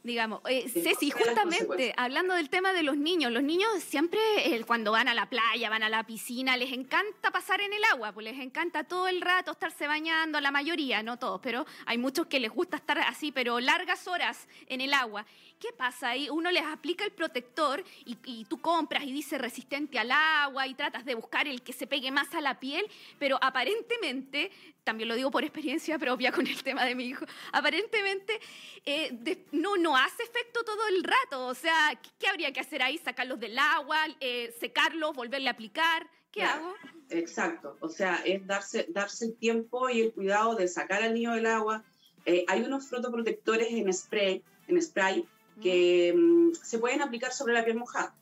digamos. 0.08 0.42
Eh, 0.50 0.68
Ceci, 0.70 1.12
justamente 1.12 1.94
hablando 1.98 2.34
del 2.34 2.50
tema 2.50 2.74
de 2.74 2.82
los 2.82 2.98
niños, 2.98 3.32
los 3.32 3.44
niños 3.44 3.70
siempre 3.84 4.20
cuando 4.66 4.92
van 4.92 5.08
a 5.08 5.14
la 5.14 5.30
playa, 5.30 5.70
van 5.70 5.84
a 5.84 5.90
la 5.90 6.04
piscina, 6.04 6.58
les 6.58 6.72
encanta 6.72 7.30
pasar 7.30 7.62
en 7.62 7.74
el 7.74 7.84
agua, 7.92 8.12
pues 8.14 8.24
les 8.24 8.40
encanta 8.40 8.86
todo 8.86 9.08
el 9.08 9.22
rato 9.22 9.52
estarse 9.52 9.86
bañando, 9.86 10.40
la 10.40 10.52
mayoría, 10.52 11.04
no 11.04 11.20
todos, 11.20 11.40
pero 11.42 11.66
hay 11.86 11.98
muchos 11.98 12.28
que 12.28 12.40
les 12.40 12.52
gusta 12.52 12.78
estar 12.78 12.98
así, 13.00 13.32
pero 13.32 13.60
largas 13.60 14.08
horas 14.08 14.48
en 14.68 14.82
el 14.82 14.94
agua. 14.94 15.26
¿Qué 15.60 15.70
pasa 15.76 16.10
ahí? 16.10 16.30
Uno 16.30 16.52
les 16.52 16.64
aplica 16.64 17.04
el 17.04 17.12
protector 17.12 17.84
y, 18.06 18.16
y, 18.26 18.46
tú 18.46 18.62
compras 18.62 19.04
y 19.04 19.12
dice 19.12 19.40
resistente 19.40 19.98
al 19.98 20.12
agua 20.12 20.68
y 20.68 20.76
tratas 20.76 21.04
de 21.04 21.16
buscar 21.16 21.48
el 21.48 21.64
que 21.64 21.74
se 21.74 21.88
pegue 21.88 22.12
más 22.12 22.34
a 22.36 22.42
la 22.42 22.60
piel, 22.60 22.86
pero 23.18 23.40
aparentemente, 23.42 24.52
también 24.84 25.10
lo 25.10 25.16
digo 25.16 25.32
por 25.32 25.44
experiencia 25.44 25.98
propia 25.98 26.32
con 26.32 26.46
el 26.46 26.62
tema 26.64 26.86
de 26.86 26.94
mi 26.94 27.06
hijo, 27.06 27.26
aparentemente 27.52 28.40
eh, 28.86 29.46
no, 29.52 29.78
no 29.78 29.97
hace 29.98 30.24
efecto 30.24 30.63
todo 30.63 30.88
el 30.88 31.04
rato. 31.04 31.48
O 31.48 31.54
sea, 31.56 32.00
¿qué, 32.20 32.27
habría 32.27 32.51
que 32.51 32.60
hacer 32.60 32.82
ahí? 32.82 32.98
Sacarlos 32.98 33.39
del 33.39 33.58
agua, 33.58 33.98
eh, 34.20 34.54
secarlos, 34.60 35.16
volverle 35.16 35.50
a 35.50 35.51
aplicar. 35.51 36.10
¿Qué 36.32 36.44
hago? 36.44 36.74
Exacto. 37.10 37.77
O 37.80 37.89
sea, 37.89 38.22
es 38.25 38.46
darse, 38.46 38.86
darse 38.89 39.25
el 39.25 39.36
tiempo 39.36 39.89
y 39.89 40.01
el 40.01 40.13
cuidado 40.13 40.56
de 40.56 40.68
sacar 40.68 41.04
al 41.04 41.13
niño 41.13 41.34
del 41.34 41.46
agua. 41.46 41.84
Eh, 42.25 42.46
hay 42.48 42.62
unos 42.62 42.89
fotoprotectores 42.89 43.72
en 43.72 43.92
spray, 43.94 44.44
en 44.68 44.82
spray 44.82 45.25
que 45.62 46.13
mm, 46.16 46.54
se 46.54 46.77
pueden 46.77 47.01
aplicar 47.01 47.32
sobre 47.32 47.54
la 47.54 47.63
piel 47.63 47.77
mojada. 47.77 48.13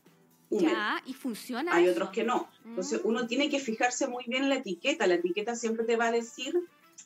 Ya, 0.50 1.02
y 1.06 1.14
funciona. 1.14 1.74
Hay 1.74 1.88
otros 1.90 2.12
que 2.12 2.24
no. 2.24 2.48
Entonces 2.64 3.04
mm. 3.04 3.08
uno 3.08 3.28
tiene 3.28 3.50
que 3.50 3.60
fijarse 3.60 4.08
muy 4.08 4.24
bien 4.28 4.44
en 4.44 4.50
la 4.50 4.56
etiqueta. 4.56 5.08
La 5.08 5.16
etiqueta 5.16 5.56
siempre 5.56 5.86
te 5.86 5.98
va 5.98 6.08
a 6.08 6.12
decir 6.12 6.56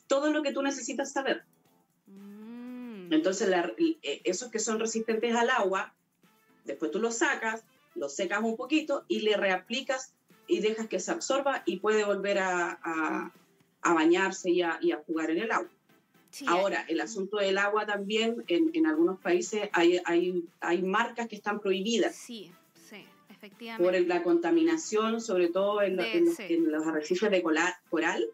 todo 0.06 0.30
lo 0.30 0.42
que 0.42 0.52
tú 0.52 0.62
necesitas 0.62 1.12
saber. 1.12 1.44
Entonces 3.10 3.48
eh, 4.02 4.20
esos 4.24 4.50
que 4.50 4.58
son 4.58 4.78
resistentes 4.78 5.34
al 5.34 5.50
agua, 5.50 5.92
después 6.64 6.90
tú 6.90 6.98
los 6.98 7.18
sacas, 7.18 7.64
los 7.94 8.14
secas 8.14 8.40
un 8.42 8.56
poquito 8.56 9.04
y 9.08 9.20
le 9.20 9.36
reaplicas 9.36 10.14
y 10.46 10.60
dejas 10.60 10.88
que 10.88 11.00
se 11.00 11.10
absorba 11.10 11.62
y 11.66 11.78
puede 11.78 12.04
volver 12.04 12.38
a, 12.38 13.32
bañarse 13.82 14.50
y 14.50 14.62
a 14.62 15.02
jugar 15.06 15.30
en 15.30 15.38
el 15.38 15.50
agua. 15.50 15.70
Ahora, 16.46 16.84
el 16.88 17.00
asunto 17.00 17.38
del 17.38 17.58
agua 17.58 17.86
también, 17.86 18.44
en, 18.46 18.86
algunos 18.86 19.18
países 19.18 19.68
hay, 19.72 20.00
hay, 20.04 20.44
hay, 20.60 20.82
marcas 20.82 21.28
que 21.28 21.36
están 21.36 21.60
prohibidas. 21.60 22.14
Sí, 22.14 22.52
sí, 22.88 23.04
efectivamente. 23.28 24.00
Por 24.00 24.08
la 24.08 24.22
contaminación, 24.22 25.20
sobre 25.20 25.48
todo 25.48 25.82
en, 25.82 25.96
los, 25.96 26.86
arrecifes 26.86 27.30
de 27.30 27.42
coral. 27.42 28.26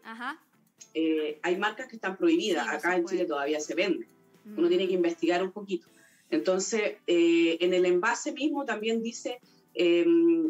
Eh, 0.93 1.39
hay 1.41 1.57
marcas 1.57 1.87
que 1.87 1.95
están 1.95 2.17
prohibidas. 2.17 2.67
Acá 2.67 2.95
en 2.95 3.05
Chile 3.05 3.25
todavía 3.25 3.59
se 3.59 3.73
venden. 3.73 4.07
Uno 4.55 4.69
tiene 4.69 4.87
que 4.87 4.93
investigar 4.93 5.43
un 5.43 5.51
poquito. 5.51 5.87
Entonces, 6.29 6.97
eh, 7.07 7.57
en 7.59 7.73
el 7.73 7.85
envase 7.85 8.31
mismo 8.31 8.65
también 8.65 9.01
dice 9.01 9.39
em, 9.73 10.49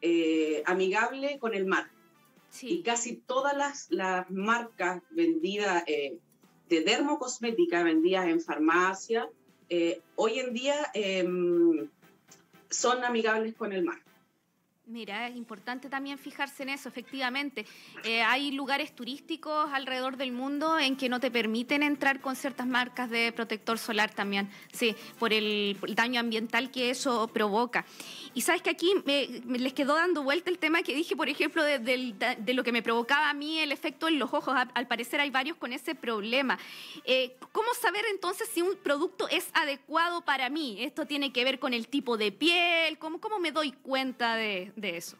eh, 0.00 0.62
amigable 0.66 1.38
con 1.38 1.54
el 1.54 1.66
mar. 1.66 1.90
Sí. 2.50 2.68
Y 2.68 2.82
casi 2.82 3.16
todas 3.16 3.56
las, 3.56 3.90
las 3.90 4.30
marcas 4.30 5.02
vendidas 5.10 5.84
de 6.68 6.80
dermocosmética 6.80 7.82
vendidas 7.82 8.28
en 8.28 8.40
farmacia, 8.40 9.28
eh, 9.68 10.00
hoy 10.16 10.38
en 10.38 10.52
día 10.52 10.76
em, 10.94 11.88
son 12.70 13.04
amigables 13.04 13.54
con 13.54 13.72
el 13.72 13.84
mar. 13.84 13.98
Mira, 14.86 15.28
es 15.28 15.36
importante 15.36 15.88
también 15.88 16.18
fijarse 16.18 16.62
en 16.62 16.68
eso, 16.68 16.90
efectivamente. 16.90 17.64
Eh, 18.04 18.20
hay 18.20 18.50
lugares 18.50 18.94
turísticos 18.94 19.70
alrededor 19.72 20.18
del 20.18 20.30
mundo 20.30 20.78
en 20.78 20.98
que 20.98 21.08
no 21.08 21.20
te 21.20 21.30
permiten 21.30 21.82
entrar 21.82 22.20
con 22.20 22.36
ciertas 22.36 22.66
marcas 22.66 23.08
de 23.08 23.32
protector 23.32 23.78
solar 23.78 24.12
también, 24.12 24.50
sí, 24.74 24.94
por 25.18 25.32
el, 25.32 25.78
daño 25.94 26.20
ambiental 26.20 26.70
que 26.70 26.90
eso 26.90 27.28
provoca. 27.28 27.86
Y 28.34 28.42
sabes 28.42 28.60
que 28.60 28.68
aquí 28.68 28.92
me, 29.06 29.26
les 29.58 29.72
quedó 29.72 29.94
dando 29.94 30.22
vuelta 30.22 30.50
el 30.50 30.58
tema 30.58 30.82
que 30.82 30.94
dije, 30.94 31.16
por 31.16 31.30
ejemplo, 31.30 31.64
de, 31.64 32.52
lo 32.52 32.62
que 32.62 32.72
me 32.72 32.82
provocaba 32.82 33.30
a 33.30 33.34
mí 33.34 33.60
el 33.60 33.72
efecto 33.72 34.06
en 34.08 34.18
los 34.18 34.34
ojos. 34.34 34.54
Al, 34.74 34.86
parecer 34.86 35.18
hay 35.18 35.30
varios 35.30 35.56
con 35.56 35.72
ese 35.72 35.94
problema. 35.94 36.58
Eh, 37.06 37.34
¿Cómo 37.52 37.68
saber 37.80 38.04
entonces 38.10 38.50
si 38.52 38.60
un 38.60 38.76
producto 38.76 39.28
es 39.30 39.48
adecuado 39.54 40.20
para 40.26 40.50
mí? 40.50 40.76
Esto 40.80 41.06
tiene 41.06 41.32
que 41.32 41.42
ver 41.42 41.58
con 41.58 41.72
el 41.72 41.88
tipo 41.88 42.18
de 42.18 42.32
piel, 42.32 42.98
¿cómo, 42.98 43.18
cómo 43.18 43.38
me 43.38 43.50
doy 43.50 43.72
cuenta 43.72 44.36
de 44.36 44.73
de 44.76 44.96
eso? 44.96 45.16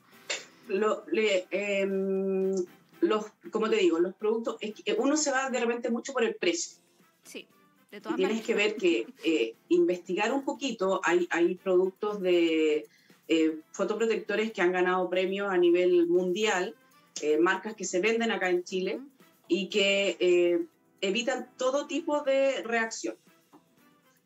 Lo, 0.69 1.05
em, 1.51 2.55
los, 3.01 3.27
como 3.51 3.69
te 3.69 3.77
digo, 3.77 3.99
los 3.99 4.15
productos, 4.15 4.57
uno 4.99 5.17
se 5.17 5.31
va 5.31 5.51
de 5.51 5.61
repente 5.61 5.91
mucho 5.91 6.13
por 6.13 6.25
el 6.25 6.35
precio. 6.37 6.79
Sí, 7.23 7.47
de 7.91 8.01
todas 8.01 8.17
Tienes 8.17 8.45
que 8.45 8.55
ver 8.55 8.77
que 8.77 9.07
eh, 9.25 9.55
investigar 9.69 10.33
un 10.33 10.45
poquito, 10.45 11.01
hay, 11.05 11.27
hay 11.31 11.55
productos 11.57 12.21
de 12.21 12.87
eh, 13.29 13.59
fotoprotectores 13.73 14.53
que 14.53 14.63
han 14.63 14.73
ganado 14.73 15.09
premios 15.11 15.51
a 15.51 15.57
nivel 15.59 16.07
mundial, 16.07 16.75
eh, 17.23 17.39
marcas 17.39 17.75
que 17.75 17.85
se 17.85 18.01
venden 18.01 18.33
acá 18.33 18.51
en 18.51 18.65
Chile 18.65 19.01
y 19.49 19.69
que 19.69 20.67
evitan 21.03 21.51
todo 21.59 21.87
tipo 21.87 22.23
de 22.23 22.63
reacción 22.63 23.17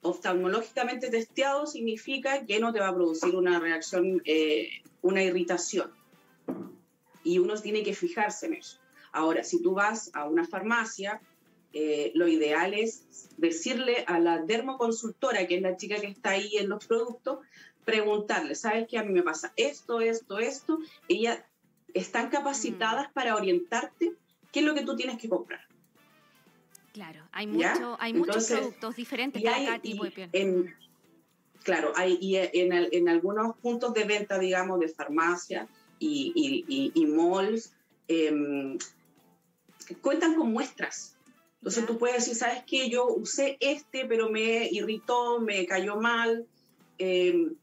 oftalmológicamente 0.03 1.11
testeado 1.11 1.67
significa 1.67 2.45
que 2.47 2.61
no 2.61 2.73
te 2.73 2.81
va 2.81 2.89
a 2.89 2.95
producir 2.95 3.35
una 3.35 3.59
reacción, 3.59 4.23
eh, 4.25 4.83
una 5.03 5.23
irritación. 5.23 5.91
Y 7.25 7.39
uno 7.39 7.61
tiene 7.61 7.83
que 7.83 7.95
fijarse 7.95 8.47
en 8.47 8.55
eso. 8.55 8.79
Ahora, 9.13 9.45
si 9.45 9.61
tú 9.63 9.75
vas 9.75 10.11
a 10.15 10.27
una 10.27 10.47
farmacia, 10.47 11.21
eh, 11.73 12.13
lo 12.15 12.29
ideal 12.29 12.75
es 12.75 13.31
decirle 13.37 14.05
a 14.07 14.19
la 14.19 14.39
dermoconsultora, 14.39 15.47
que 15.47 15.57
es 15.57 15.63
la 15.63 15.77
chica 15.77 16.01
que 16.01 16.07
está 16.07 16.31
ahí 16.31 16.57
en 16.57 16.69
los 16.69 16.87
productos, 16.87 17.41
preguntarle, 17.85 18.55
¿sabes 18.55 18.87
qué? 18.89 18.99
A 18.99 19.03
mí 19.03 19.13
me 19.13 19.23
pasa 19.23 19.53
esto, 19.57 20.01
esto, 20.01 20.39
esto. 20.39 20.79
Ellas 21.09 21.41
están 21.95 22.31
capacitadas 22.31 23.09
mm. 23.09 23.13
para 23.13 23.37
orientarte 23.37 24.13
qué 24.53 24.61
es 24.61 24.67
lo 24.67 24.75
que 24.75 24.85
tú 24.85 24.97
tienes 24.97 25.19
que 25.19 25.29
comprar. 25.29 25.68
Claro, 26.99 27.21
hay, 27.31 27.47
mucho, 27.47 27.97
hay 28.01 28.13
muchos 28.13 28.49
productos 28.49 28.97
diferentes 28.97 29.41
para 29.41 29.57
cada 29.57 29.79
tipo 29.79 30.03
de 30.03 30.11
piel. 30.11 30.75
claro, 31.63 31.93
hay, 31.95 32.19
y 32.21 32.35
en, 32.35 32.73
en, 32.73 33.09
algunos 33.09 33.57
puntos 33.59 33.95
de 33.95 34.03
venta, 34.03 34.37
digamos, 34.37 34.81
de 34.81 34.89
farmacia 34.89 35.69
y, 36.01 36.33
y, 36.35 36.91
y 36.93 37.07
malls, 37.07 37.73
em, 38.09 38.79
cuentan 40.03 40.35
con 40.35 40.51
muestras. 40.51 41.17
Entonces 41.61 41.87
tú 41.87 41.99
puedes 41.99 42.17
decir, 42.17 42.35
¿sabes 42.35 42.65
qué? 42.67 42.91
Yo 42.91 43.07
usé 43.07 43.59
este, 43.61 44.05
pero 44.07 44.29
me 44.29 44.69
irritó, 44.69 45.39
me 45.39 45.67
cayó 45.67 46.01
mal. 46.01 46.49
Em, 46.99 47.55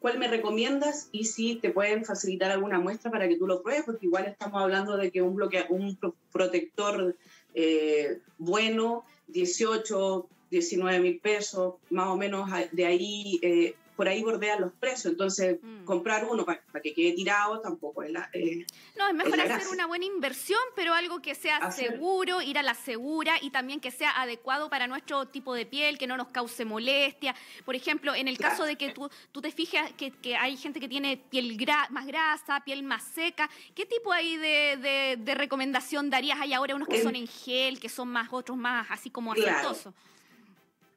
¿Cuál 0.00 0.18
me 0.18 0.28
recomiendas? 0.28 1.08
Y 1.12 1.24
si 1.24 1.56
te 1.56 1.70
pueden 1.70 2.04
facilitar 2.04 2.50
alguna 2.50 2.78
muestra 2.78 3.10
para 3.10 3.26
que 3.26 3.38
tú 3.38 3.46
lo 3.46 3.62
pruebes, 3.62 3.84
porque 3.86 4.04
igual 4.04 4.26
estamos 4.26 4.62
hablando 4.62 4.98
de 4.98 5.10
que 5.10 5.22
un, 5.22 5.34
bloque, 5.34 5.64
un 5.70 5.98
protector 6.30 7.16
eh, 7.54 8.18
bueno, 8.38 9.04
18, 9.28 10.28
19 10.50 11.00
mil 11.00 11.18
pesos, 11.20 11.74
más 11.90 12.08
o 12.08 12.16
menos 12.16 12.50
de 12.72 12.86
ahí 12.86 13.38
eh, 13.42 13.74
por 13.98 14.06
ahí 14.06 14.22
bordean 14.22 14.60
los 14.60 14.70
precios. 14.74 15.06
Entonces, 15.06 15.58
mm. 15.60 15.84
comprar 15.84 16.24
uno 16.24 16.44
para, 16.44 16.60
que 16.80 16.94
quede 16.94 17.14
tirado 17.14 17.60
tampoco 17.60 18.04
es 18.04 18.12
la. 18.12 18.30
Eh, 18.32 18.64
no, 18.96 19.08
es 19.08 19.14
mejor 19.14 19.40
hacer 19.40 19.66
una 19.72 19.86
buena 19.86 20.04
inversión, 20.04 20.60
pero 20.76 20.94
algo 20.94 21.20
que 21.20 21.34
sea 21.34 21.72
seguro, 21.72 22.40
ir 22.40 22.58
a 22.58 22.62
la 22.62 22.74
segura 22.74 23.34
y 23.42 23.50
también 23.50 23.80
que 23.80 23.90
sea 23.90 24.12
adecuado 24.22 24.70
para 24.70 24.86
nuestro 24.86 25.26
tipo 25.26 25.52
de 25.52 25.66
piel, 25.66 25.98
que 25.98 26.06
no 26.06 26.16
nos 26.16 26.28
cause 26.28 26.64
molestia. 26.64 27.34
Por 27.64 27.74
ejemplo, 27.74 28.14
en 28.14 28.28
el 28.28 28.38
caso 28.38 28.62
de 28.62 28.76
que 28.76 28.92
tú, 28.92 29.10
tú 29.32 29.42
te 29.42 29.50
fijas 29.50 29.90
que, 29.94 30.12
que, 30.12 30.36
hay 30.36 30.56
gente 30.56 30.78
que 30.78 30.88
tiene 30.88 31.16
piel 31.16 31.58
más 31.90 32.06
grasa, 32.06 32.62
piel 32.64 32.84
más 32.84 33.02
seca, 33.02 33.50
¿qué 33.74 33.84
tipo 33.84 34.12
ahí 34.12 34.36
de, 34.36 35.16
de, 35.18 35.34
recomendación 35.34 36.08
darías? 36.08 36.38
Hay 36.40 36.52
ahora 36.52 36.76
unos 36.76 36.86
que 36.86 37.02
son 37.02 37.16
en 37.16 37.26
gel, 37.26 37.80
que 37.80 37.88
son 37.88 38.06
más, 38.06 38.28
otros 38.30 38.56
más 38.56 38.86
así 38.92 39.10
como 39.10 39.32
aceitosos. 39.32 39.92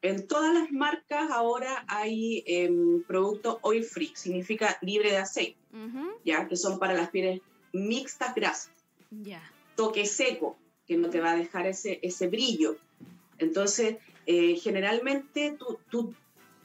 En 0.01 0.27
todas 0.27 0.53
las 0.53 0.71
marcas 0.71 1.29
ahora 1.31 1.85
hay 1.87 2.43
em, 2.47 3.03
productos 3.03 3.57
oil 3.61 3.83
free, 3.83 4.11
significa 4.15 4.77
libre 4.81 5.11
de 5.11 5.17
aceite, 5.17 5.57
ya 6.25 6.47
que 6.47 6.55
son 6.55 6.79
para 6.79 6.93
las 6.93 7.09
pieles 7.09 7.41
mixtas 7.71 8.33
grasas. 8.33 8.71
Toque 9.75 10.05
seco, 10.05 10.57
que 10.87 10.97
no 10.97 11.09
te 11.09 11.19
va 11.19 11.31
a 11.31 11.35
dejar 11.35 11.67
ese, 11.67 11.99
ese 12.01 12.27
brillo. 12.27 12.77
Entonces, 13.37 13.97
eh, 14.25 14.55
generalmente 14.55 15.55
tú, 15.57 15.79
tú, 15.89 16.15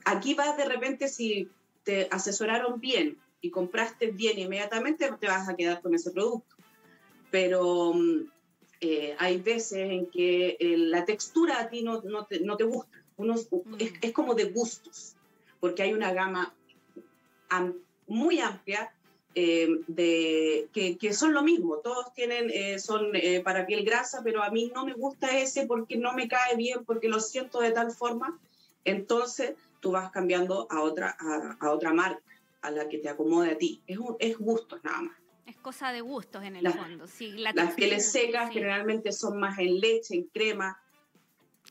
aquí 0.04 0.34
vas 0.34 0.56
de 0.56 0.64
repente 0.64 1.08
si 1.08 1.50
te 1.84 2.08
asesoraron 2.10 2.80
bien 2.80 3.18
y 3.40 3.50
compraste 3.50 4.10
bien 4.10 4.38
inmediatamente, 4.38 5.10
te 5.20 5.26
vas 5.26 5.48
a 5.48 5.56
quedar 5.56 5.80
con 5.80 5.94
ese 5.94 6.10
producto. 6.10 6.56
pero 7.30 7.92
mm, 7.94 8.30
eh, 8.80 9.16
hay 9.18 9.38
veces 9.38 9.90
en 9.90 10.06
que 10.06 10.56
eh, 10.60 10.76
la 10.76 11.04
textura 11.04 11.60
a 11.60 11.68
ti 11.68 11.82
no, 11.82 12.02
no, 12.02 12.26
te, 12.26 12.40
no 12.40 12.56
te, 12.56 12.64
gusta. 12.64 13.02
Uno, 13.16 13.34
mm. 13.34 13.74
es, 13.78 13.92
es, 14.00 14.12
como 14.12 14.34
de 14.34 14.44
gustos, 14.44 15.16
porque 15.60 15.82
hay 15.82 15.92
una 15.92 16.12
gama 16.12 16.54
am, 17.48 17.74
muy 18.06 18.40
amplia 18.40 18.92
eh, 19.34 19.68
de, 19.86 20.68
que, 20.72 20.96
que, 20.96 21.12
son 21.12 21.34
lo 21.34 21.42
mismo. 21.42 21.78
Todos 21.78 22.14
tienen, 22.14 22.50
eh, 22.50 22.78
son 22.78 23.10
eh, 23.14 23.42
para 23.42 23.66
piel 23.66 23.84
grasa, 23.84 24.22
pero 24.24 24.42
a 24.42 24.50
mí 24.50 24.72
no 24.74 24.86
me 24.86 24.94
gusta 24.94 25.36
ese 25.38 25.66
porque 25.66 25.96
no 25.96 26.14
me 26.14 26.26
cae 26.26 26.56
bien, 26.56 26.84
porque 26.84 27.08
lo 27.08 27.20
siento 27.20 27.60
de 27.60 27.72
tal 27.72 27.90
forma. 27.90 28.38
Entonces 28.84 29.54
tú 29.80 29.92
vas 29.92 30.10
cambiando 30.10 30.66
a 30.70 30.80
otra, 30.80 31.16
a, 31.18 31.56
a 31.60 31.70
otra 31.70 31.92
marca, 31.92 32.22
a 32.62 32.70
la 32.70 32.88
que 32.88 32.98
te 32.98 33.08
acomode 33.08 33.50
a 33.50 33.58
ti. 33.58 33.82
Es, 33.86 33.98
un, 33.98 34.16
es 34.18 34.38
gustos 34.38 34.82
nada 34.82 35.02
más. 35.02 35.16
Es 35.44 35.56
cosa 35.58 35.92
de 35.92 36.00
gustos 36.00 36.42
en 36.42 36.56
el 36.56 36.64
las, 36.64 36.74
fondo. 36.74 37.06
Sí, 37.06 37.32
la 37.32 37.52
las 37.52 37.74
pieles 37.74 38.10
secas 38.10 38.48
sí. 38.48 38.54
generalmente 38.54 39.12
son 39.12 39.38
más 39.38 39.58
en 39.58 39.78
leche, 39.80 40.14
en 40.14 40.24
crema. 40.24 40.80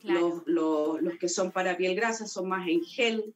Los, 0.04 0.42
los, 0.46 1.02
los, 1.02 1.18
que 1.18 1.28
son 1.28 1.52
para 1.52 1.76
piel 1.76 1.94
grasa 1.94 2.26
son 2.26 2.48
más 2.48 2.68
en 2.68 2.82
gel. 2.82 3.34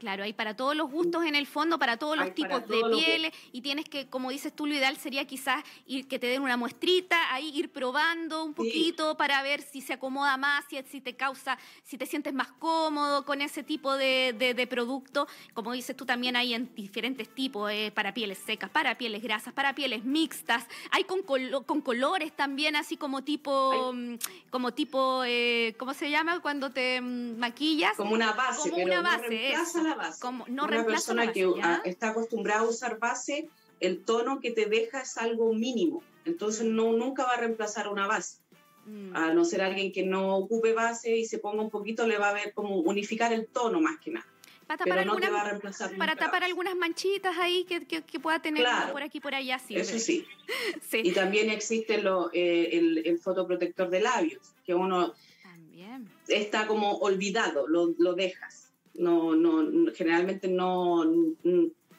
Claro, 0.00 0.24
hay 0.24 0.32
para 0.32 0.56
todos 0.56 0.74
los 0.74 0.90
gustos 0.90 1.26
en 1.26 1.34
el 1.34 1.46
fondo, 1.46 1.78
para 1.78 1.98
todos 1.98 2.16
los 2.16 2.24
hay 2.24 2.32
tipos 2.32 2.66
de 2.66 2.80
pieles 2.90 3.34
y 3.52 3.60
tienes 3.60 3.84
que, 3.84 4.08
como 4.08 4.30
dices 4.30 4.50
tú, 4.50 4.64
lo 4.64 4.74
ideal 4.74 4.96
sería 4.96 5.26
quizás 5.26 5.62
ir 5.86 6.08
que 6.08 6.18
te 6.18 6.26
den 6.26 6.40
una 6.40 6.56
muestrita, 6.56 7.34
ahí 7.34 7.50
ir 7.54 7.68
probando 7.68 8.42
un 8.42 8.54
poquito 8.54 9.10
sí. 9.10 9.16
para 9.18 9.42
ver 9.42 9.60
si 9.60 9.82
se 9.82 9.92
acomoda 9.92 10.38
más, 10.38 10.64
si, 10.70 10.82
si, 10.84 11.02
te 11.02 11.16
causa, 11.16 11.58
si 11.84 11.98
te 11.98 12.06
sientes 12.06 12.32
más 12.32 12.50
cómodo 12.52 13.26
con 13.26 13.42
ese 13.42 13.62
tipo 13.62 13.94
de, 13.94 14.34
de, 14.38 14.54
de 14.54 14.66
producto. 14.66 15.28
Como 15.52 15.72
dices 15.72 15.94
tú, 15.94 16.06
también 16.06 16.34
hay 16.34 16.54
en 16.54 16.74
diferentes 16.74 17.28
tipos, 17.28 17.70
eh, 17.70 17.92
para 17.94 18.14
pieles 18.14 18.38
secas, 18.38 18.70
para 18.70 18.96
pieles 18.96 19.22
grasas, 19.22 19.52
para 19.52 19.74
pieles 19.74 20.02
mixtas, 20.02 20.66
hay 20.92 21.04
con, 21.04 21.20
con 21.22 21.82
colores 21.82 22.34
también, 22.34 22.74
así 22.74 22.96
como 22.96 23.22
tipo, 23.22 23.92
hay. 23.92 24.18
como 24.48 24.72
tipo, 24.72 25.24
eh, 25.26 25.74
¿cómo 25.78 25.92
se 25.92 26.08
llama? 26.08 26.40
Cuando 26.40 26.70
te 26.70 27.02
maquillas. 27.02 27.98
Como 27.98 28.14
una 28.14 28.32
base, 28.32 28.70
como 28.70 28.76
pero 28.76 29.00
una 29.00 29.02
base, 29.02 29.52
no 29.82 29.89
la 29.90 29.96
base. 29.96 30.20
Como, 30.20 30.46
no 30.48 30.64
una 30.64 30.84
persona 30.84 31.26
base, 31.26 31.34
que 31.34 31.52
¿ya? 31.56 31.82
está 31.84 32.10
acostumbrada 32.10 32.60
a 32.60 32.64
usar 32.64 32.98
base, 32.98 33.48
el 33.80 34.04
tono 34.04 34.40
que 34.40 34.50
te 34.50 34.66
deja 34.66 35.00
es 35.00 35.16
algo 35.16 35.52
mínimo. 35.52 36.02
Entonces 36.24 36.66
no, 36.66 36.92
nunca 36.92 37.24
va 37.24 37.34
a 37.34 37.36
reemplazar 37.38 37.88
una 37.88 38.06
base. 38.06 38.38
Mm. 38.86 39.16
A 39.16 39.34
no 39.34 39.44
ser 39.44 39.62
alguien 39.62 39.92
que 39.92 40.04
no 40.04 40.36
ocupe 40.36 40.72
base 40.72 41.16
y 41.16 41.24
se 41.24 41.38
ponga 41.38 41.62
un 41.62 41.70
poquito, 41.70 42.06
le 42.06 42.18
va 42.18 42.30
a 42.30 42.32
ver 42.32 42.52
como 42.54 42.76
unificar 42.76 43.32
el 43.32 43.46
tono 43.46 43.80
más 43.80 43.98
que 43.98 44.10
nada. 44.10 44.26
Para 44.66 44.78
tapar, 44.78 44.98
Pero 44.98 45.04
no 45.04 45.12
algunas, 45.12 45.28
te 45.28 45.34
va 45.34 45.40
a 45.40 45.44
reemplazar 45.48 45.96
para 45.96 46.14
tapar 46.14 46.44
algunas 46.44 46.76
manchitas 46.76 47.36
ahí 47.38 47.64
que, 47.64 47.86
que, 47.86 48.02
que 48.02 48.20
pueda 48.20 48.40
tener 48.40 48.62
claro. 48.62 48.92
por 48.92 49.02
aquí 49.02 49.18
por 49.18 49.34
allá. 49.34 49.58
Sí, 49.58 49.74
Eso 49.74 49.98
sí. 49.98 50.24
sí. 50.88 51.00
Y 51.02 51.12
también 51.12 51.50
existe 51.50 52.00
lo, 52.00 52.30
eh, 52.32 52.68
el, 52.78 53.04
el 53.04 53.18
fotoprotector 53.18 53.90
de 53.90 54.00
labios, 54.00 54.54
que 54.64 54.74
uno 54.74 55.14
también. 55.42 56.08
está 56.28 56.68
como 56.68 56.98
olvidado, 56.98 57.66
lo, 57.66 57.94
lo 57.98 58.14
dejas 58.14 58.69
no, 58.94 59.34
no, 59.34 59.92
generalmente 59.94 60.48
no, 60.48 61.04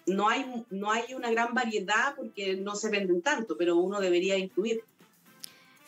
no, 0.05 0.29
hay, 0.29 0.45
no 0.69 0.91
hay 0.91 1.13
una 1.13 1.31
gran 1.31 1.53
variedad 1.53 2.15
porque 2.15 2.55
no 2.55 2.75
se 2.75 2.89
venden 2.89 3.21
tanto, 3.21 3.57
pero 3.57 3.75
uno 3.77 3.99
debería 3.99 4.37
incluir. 4.37 4.83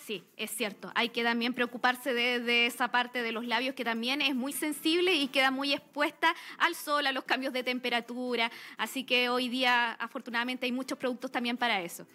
Sí, 0.06 0.22
es 0.36 0.52
cierto. 0.52 0.92
Hay 0.96 1.10
que 1.10 1.24
también 1.24 1.54
preocuparse 1.54 2.14
de, 2.14 2.42
de, 2.42 2.66
esa 2.66 2.90
parte 2.90 3.22
de 3.22 3.32
los 3.32 3.46
labios 3.46 3.74
que 3.74 3.86
también 3.86 4.22
es 4.22 4.36
muy 4.36 4.52
sensible 4.52 5.14
y 5.14 5.30
queda 5.30 5.50
muy 5.50 5.72
expuesta 5.72 6.36
al 6.58 6.76
sol, 6.76 7.08
a 7.08 7.14
los 7.14 7.24
cambios 7.24 7.54
de 7.54 7.64
temperatura. 7.64 8.52
Así 8.78 9.06
que 9.06 9.30
hoy 9.30 9.48
día, 9.48 9.94
afortunadamente, 9.94 10.66
hay 10.66 10.74
muchos 10.74 10.98
productos 10.98 11.32
también 11.32 11.56
para 11.56 11.82
eso. 11.82 12.06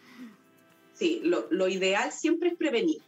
Sí, 0.93 1.21
lo, 1.25 1.47
lo 1.51 1.67
ideal 1.69 2.13
siempre 2.13 2.51
es 2.51 2.57
prevenir. 2.57 3.01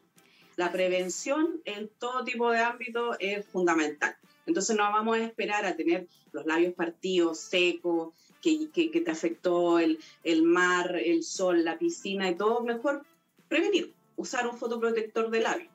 La 0.57 0.73
prevención 0.73 1.61
en 1.67 1.91
todo 1.99 2.25
tipo 2.25 2.51
de 2.51 2.61
ámbito 2.61 3.19
es 3.19 3.45
fundamental. 3.47 4.17
Entonces 4.47 4.77
no 4.77 4.83
vamos 4.85 5.17
a 5.17 5.25
esperar 5.25 5.65
a 5.65 5.77
tener 5.77 6.09
los 6.33 6.47
labios 6.47 6.75
partidos, 6.75 7.39
secos, 7.39 8.15
que, 8.41 8.69
te 9.05 9.11
afectó 9.11 9.79
el, 9.79 9.99
el, 10.25 10.43
mar, 10.43 10.97
el 10.97 11.23
sol, 11.23 11.65
la 11.65 11.79
piscina 11.79 12.31
y 12.31 12.35
todo. 12.35 12.63
Mejor 12.63 13.05
prevenir, 13.49 13.93
usar 14.17 14.47
un 14.47 14.57
fotoprotector 14.57 15.31
de 15.31 15.41
labios. 15.41 15.73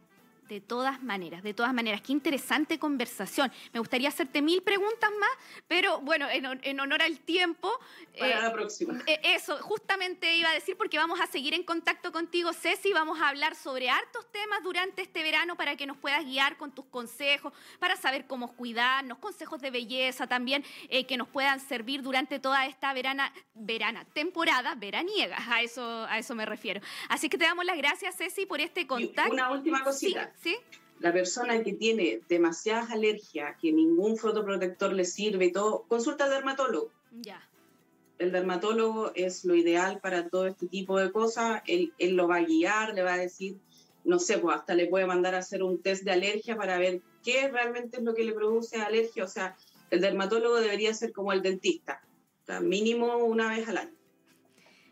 De 0.47 0.61
todas 0.61 1.01
maneras, 1.01 1.41
de 1.41 1.53
todas 1.53 1.73
maneras. 1.73 2.01
Qué 2.01 2.11
interesante 2.11 2.77
conversación. 2.77 3.51
Me 3.73 3.79
gustaría 3.79 4.09
hacerte 4.09 4.41
mil 4.41 4.61
preguntas 4.61 5.09
más, 5.19 5.31
pero 5.67 5.99
bueno, 6.01 6.29
en, 6.29 6.59
en 6.63 6.79
honor 6.79 7.01
al 7.01 7.19
tiempo. 7.19 7.71
Para 8.17 8.39
eh, 8.39 8.41
la 8.41 8.53
próxima. 8.53 8.93
Eh, 9.07 9.19
eso, 9.35 9.57
justamente 9.59 10.35
iba 10.35 10.49
a 10.49 10.53
decir 10.53 10.77
porque 10.77 10.97
vamos 10.97 11.19
a 11.19 11.27
seguir 11.27 11.53
en 11.53 11.63
contacto 11.63 12.11
contigo, 12.11 12.53
Ceci. 12.53 12.91
Vamos 12.93 13.19
a 13.19 13.29
hablar 13.29 13.55
sobre 13.55 13.89
hartos 13.89 14.31
temas 14.31 14.63
durante 14.63 15.01
este 15.01 15.21
verano 15.23 15.55
para 15.55 15.75
que 15.75 15.85
nos 15.85 15.97
puedas 15.97 16.25
guiar 16.25 16.57
con 16.57 16.73
tus 16.73 16.85
consejos, 16.85 17.53
para 17.79 17.95
saber 17.95 18.25
cómo 18.25 18.55
cuidarnos, 18.55 19.17
consejos 19.19 19.61
de 19.61 19.71
belleza 19.71 20.27
también 20.27 20.63
eh, 20.89 21.05
que 21.05 21.17
nos 21.17 21.27
puedan 21.27 21.59
servir 21.59 22.01
durante 22.01 22.39
toda 22.39 22.65
esta 22.65 22.93
verana, 22.93 23.33
verana, 23.53 24.05
temporada 24.13 24.75
veraniega. 24.75 25.37
A 25.51 25.61
eso, 25.61 26.05
a 26.05 26.17
eso 26.17 26.35
me 26.35 26.45
refiero. 26.45 26.81
Así 27.09 27.29
que 27.29 27.37
te 27.37 27.45
damos 27.45 27.65
las 27.65 27.77
gracias, 27.77 28.15
Ceci, 28.15 28.45
por 28.45 28.61
este 28.61 28.87
contacto. 28.87 29.31
Y 29.31 29.33
una 29.33 29.51
última 29.51 29.83
cosita. 29.83 30.31
Sí. 30.34 30.34
¿Sí? 30.41 30.55
La 30.99 31.11
persona 31.11 31.61
que 31.63 31.73
tiene 31.73 32.21
demasiadas 32.29 32.91
alergias, 32.91 33.55
que 33.61 33.71
ningún 33.71 34.17
fotoprotector 34.17 34.93
le 34.93 35.05
sirve 35.05 35.45
y 35.45 35.51
todo, 35.51 35.83
consulta 35.87 36.25
al 36.25 36.31
dermatólogo. 36.31 36.91
Ya. 37.11 37.47
El 38.17 38.31
dermatólogo 38.31 39.11
es 39.13 39.43
lo 39.43 39.55
ideal 39.55 39.99
para 39.99 40.29
todo 40.29 40.47
este 40.47 40.67
tipo 40.67 40.97
de 40.97 41.11
cosas. 41.11 41.61
Él, 41.67 41.93
él, 41.97 42.15
lo 42.15 42.27
va 42.27 42.37
a 42.37 42.43
guiar, 42.43 42.93
le 42.93 43.03
va 43.03 43.13
a 43.13 43.17
decir, 43.17 43.57
no 44.05 44.19
sé, 44.19 44.37
pues 44.37 44.55
hasta 44.55 44.73
le 44.73 44.87
puede 44.87 45.05
mandar 45.05 45.35
a 45.35 45.39
hacer 45.39 45.63
un 45.63 45.81
test 45.81 46.03
de 46.03 46.11
alergia 46.11 46.55
para 46.55 46.77
ver 46.77 47.01
qué 47.23 47.49
realmente 47.49 47.97
es 47.97 48.03
lo 48.03 48.13
que 48.13 48.23
le 48.23 48.31
produce 48.31 48.77
alergia. 48.77 49.25
O 49.25 49.27
sea, 49.27 49.57
el 49.89 50.01
dermatólogo 50.01 50.55
debería 50.55 50.93
ser 50.93 51.11
como 51.11 51.33
el 51.33 51.41
dentista, 51.41 52.01
o 52.43 52.45
sea, 52.45 52.59
mínimo 52.59 53.17
una 53.17 53.49
vez 53.49 53.67
al 53.67 53.77
año. 53.77 53.95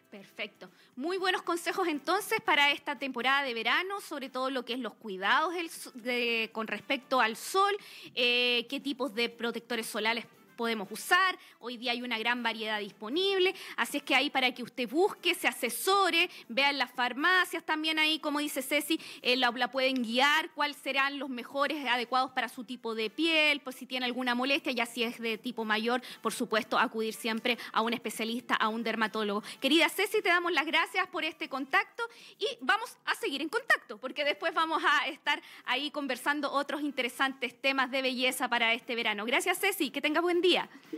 Perfecto. 0.09 0.69
Muy 0.95 1.17
buenos 1.17 1.41
consejos 1.41 1.87
entonces 1.87 2.39
para 2.39 2.71
esta 2.71 2.99
temporada 2.99 3.41
de 3.41 3.55
verano, 3.55 3.99
sobre 3.99 4.29
todo 4.29 4.51
lo 4.51 4.63
que 4.63 4.73
es 4.73 4.79
los 4.79 4.93
cuidados 4.93 5.51
del, 5.55 5.71
de, 5.95 6.51
con 6.53 6.67
respecto 6.67 7.19
al 7.19 7.35
sol, 7.35 7.75
eh, 8.13 8.67
qué 8.69 8.79
tipos 8.79 9.15
de 9.15 9.29
protectores 9.29 9.87
solares 9.87 10.27
podemos 10.53 10.89
usar. 10.91 11.37
Hoy 11.59 11.77
día 11.77 11.91
hay 11.91 12.01
una 12.01 12.17
gran 12.17 12.43
variedad 12.43 12.79
disponible, 12.79 13.55
así 13.77 13.97
es 13.97 14.03
que 14.03 14.15
ahí 14.15 14.29
para 14.29 14.51
que 14.53 14.63
usted 14.63 14.89
busque, 14.89 15.35
se 15.35 15.47
asesore, 15.47 16.29
vea 16.47 16.69
en 16.69 16.77
las 16.77 16.91
farmacias 16.91 17.63
también 17.63 17.99
ahí, 17.99 18.19
como 18.19 18.39
dice 18.39 18.61
Ceci, 18.61 18.99
eh, 19.21 19.35
la, 19.35 19.51
pueden 19.71 20.03
guiar 20.03 20.51
cuáles 20.51 20.77
serán 20.77 21.19
los 21.19 21.29
mejores 21.29 21.85
adecuados 21.87 22.31
para 22.31 22.49
su 22.49 22.63
tipo 22.63 22.95
de 22.95 23.09
piel, 23.09 23.61
pues 23.61 23.75
si 23.75 23.85
tiene 23.85 24.05
alguna 24.05 24.35
molestia, 24.35 24.71
ya 24.71 24.85
si 24.85 25.03
es 25.03 25.19
de 25.19 25.37
tipo 25.37 25.65
mayor, 25.65 26.01
por 26.21 26.33
supuesto, 26.33 26.77
acudir 26.77 27.13
siempre 27.13 27.57
a 27.71 27.81
un 27.81 27.93
especialista, 27.93 28.55
a 28.55 28.67
un 28.69 28.83
dermatólogo. 28.83 29.43
Querida 29.59 29.89
Ceci, 29.89 30.21
te 30.21 30.29
damos 30.29 30.51
las 30.51 30.65
gracias 30.65 31.07
por 31.07 31.23
este 31.23 31.49
contacto 31.49 32.03
y 32.37 32.45
vamos 32.61 32.97
a 33.05 33.15
seguir 33.15 33.41
en 33.41 33.49
contacto, 33.49 33.97
porque 33.97 34.23
después 34.23 34.53
vamos 34.53 34.83
a 34.85 35.07
estar 35.07 35.41
ahí 35.65 35.91
conversando 35.91 36.51
otros 36.51 36.81
interesantes 36.81 37.59
temas 37.61 37.91
de 37.91 38.01
belleza 38.01 38.47
para 38.49 38.73
este 38.73 38.95
verano. 38.95 39.25
Gracias, 39.25 39.59
Ceci, 39.59 39.89
que 39.89 40.01
tenga 40.01 40.21
buen 40.21 40.41
día. 40.41 40.42
地 40.43 40.61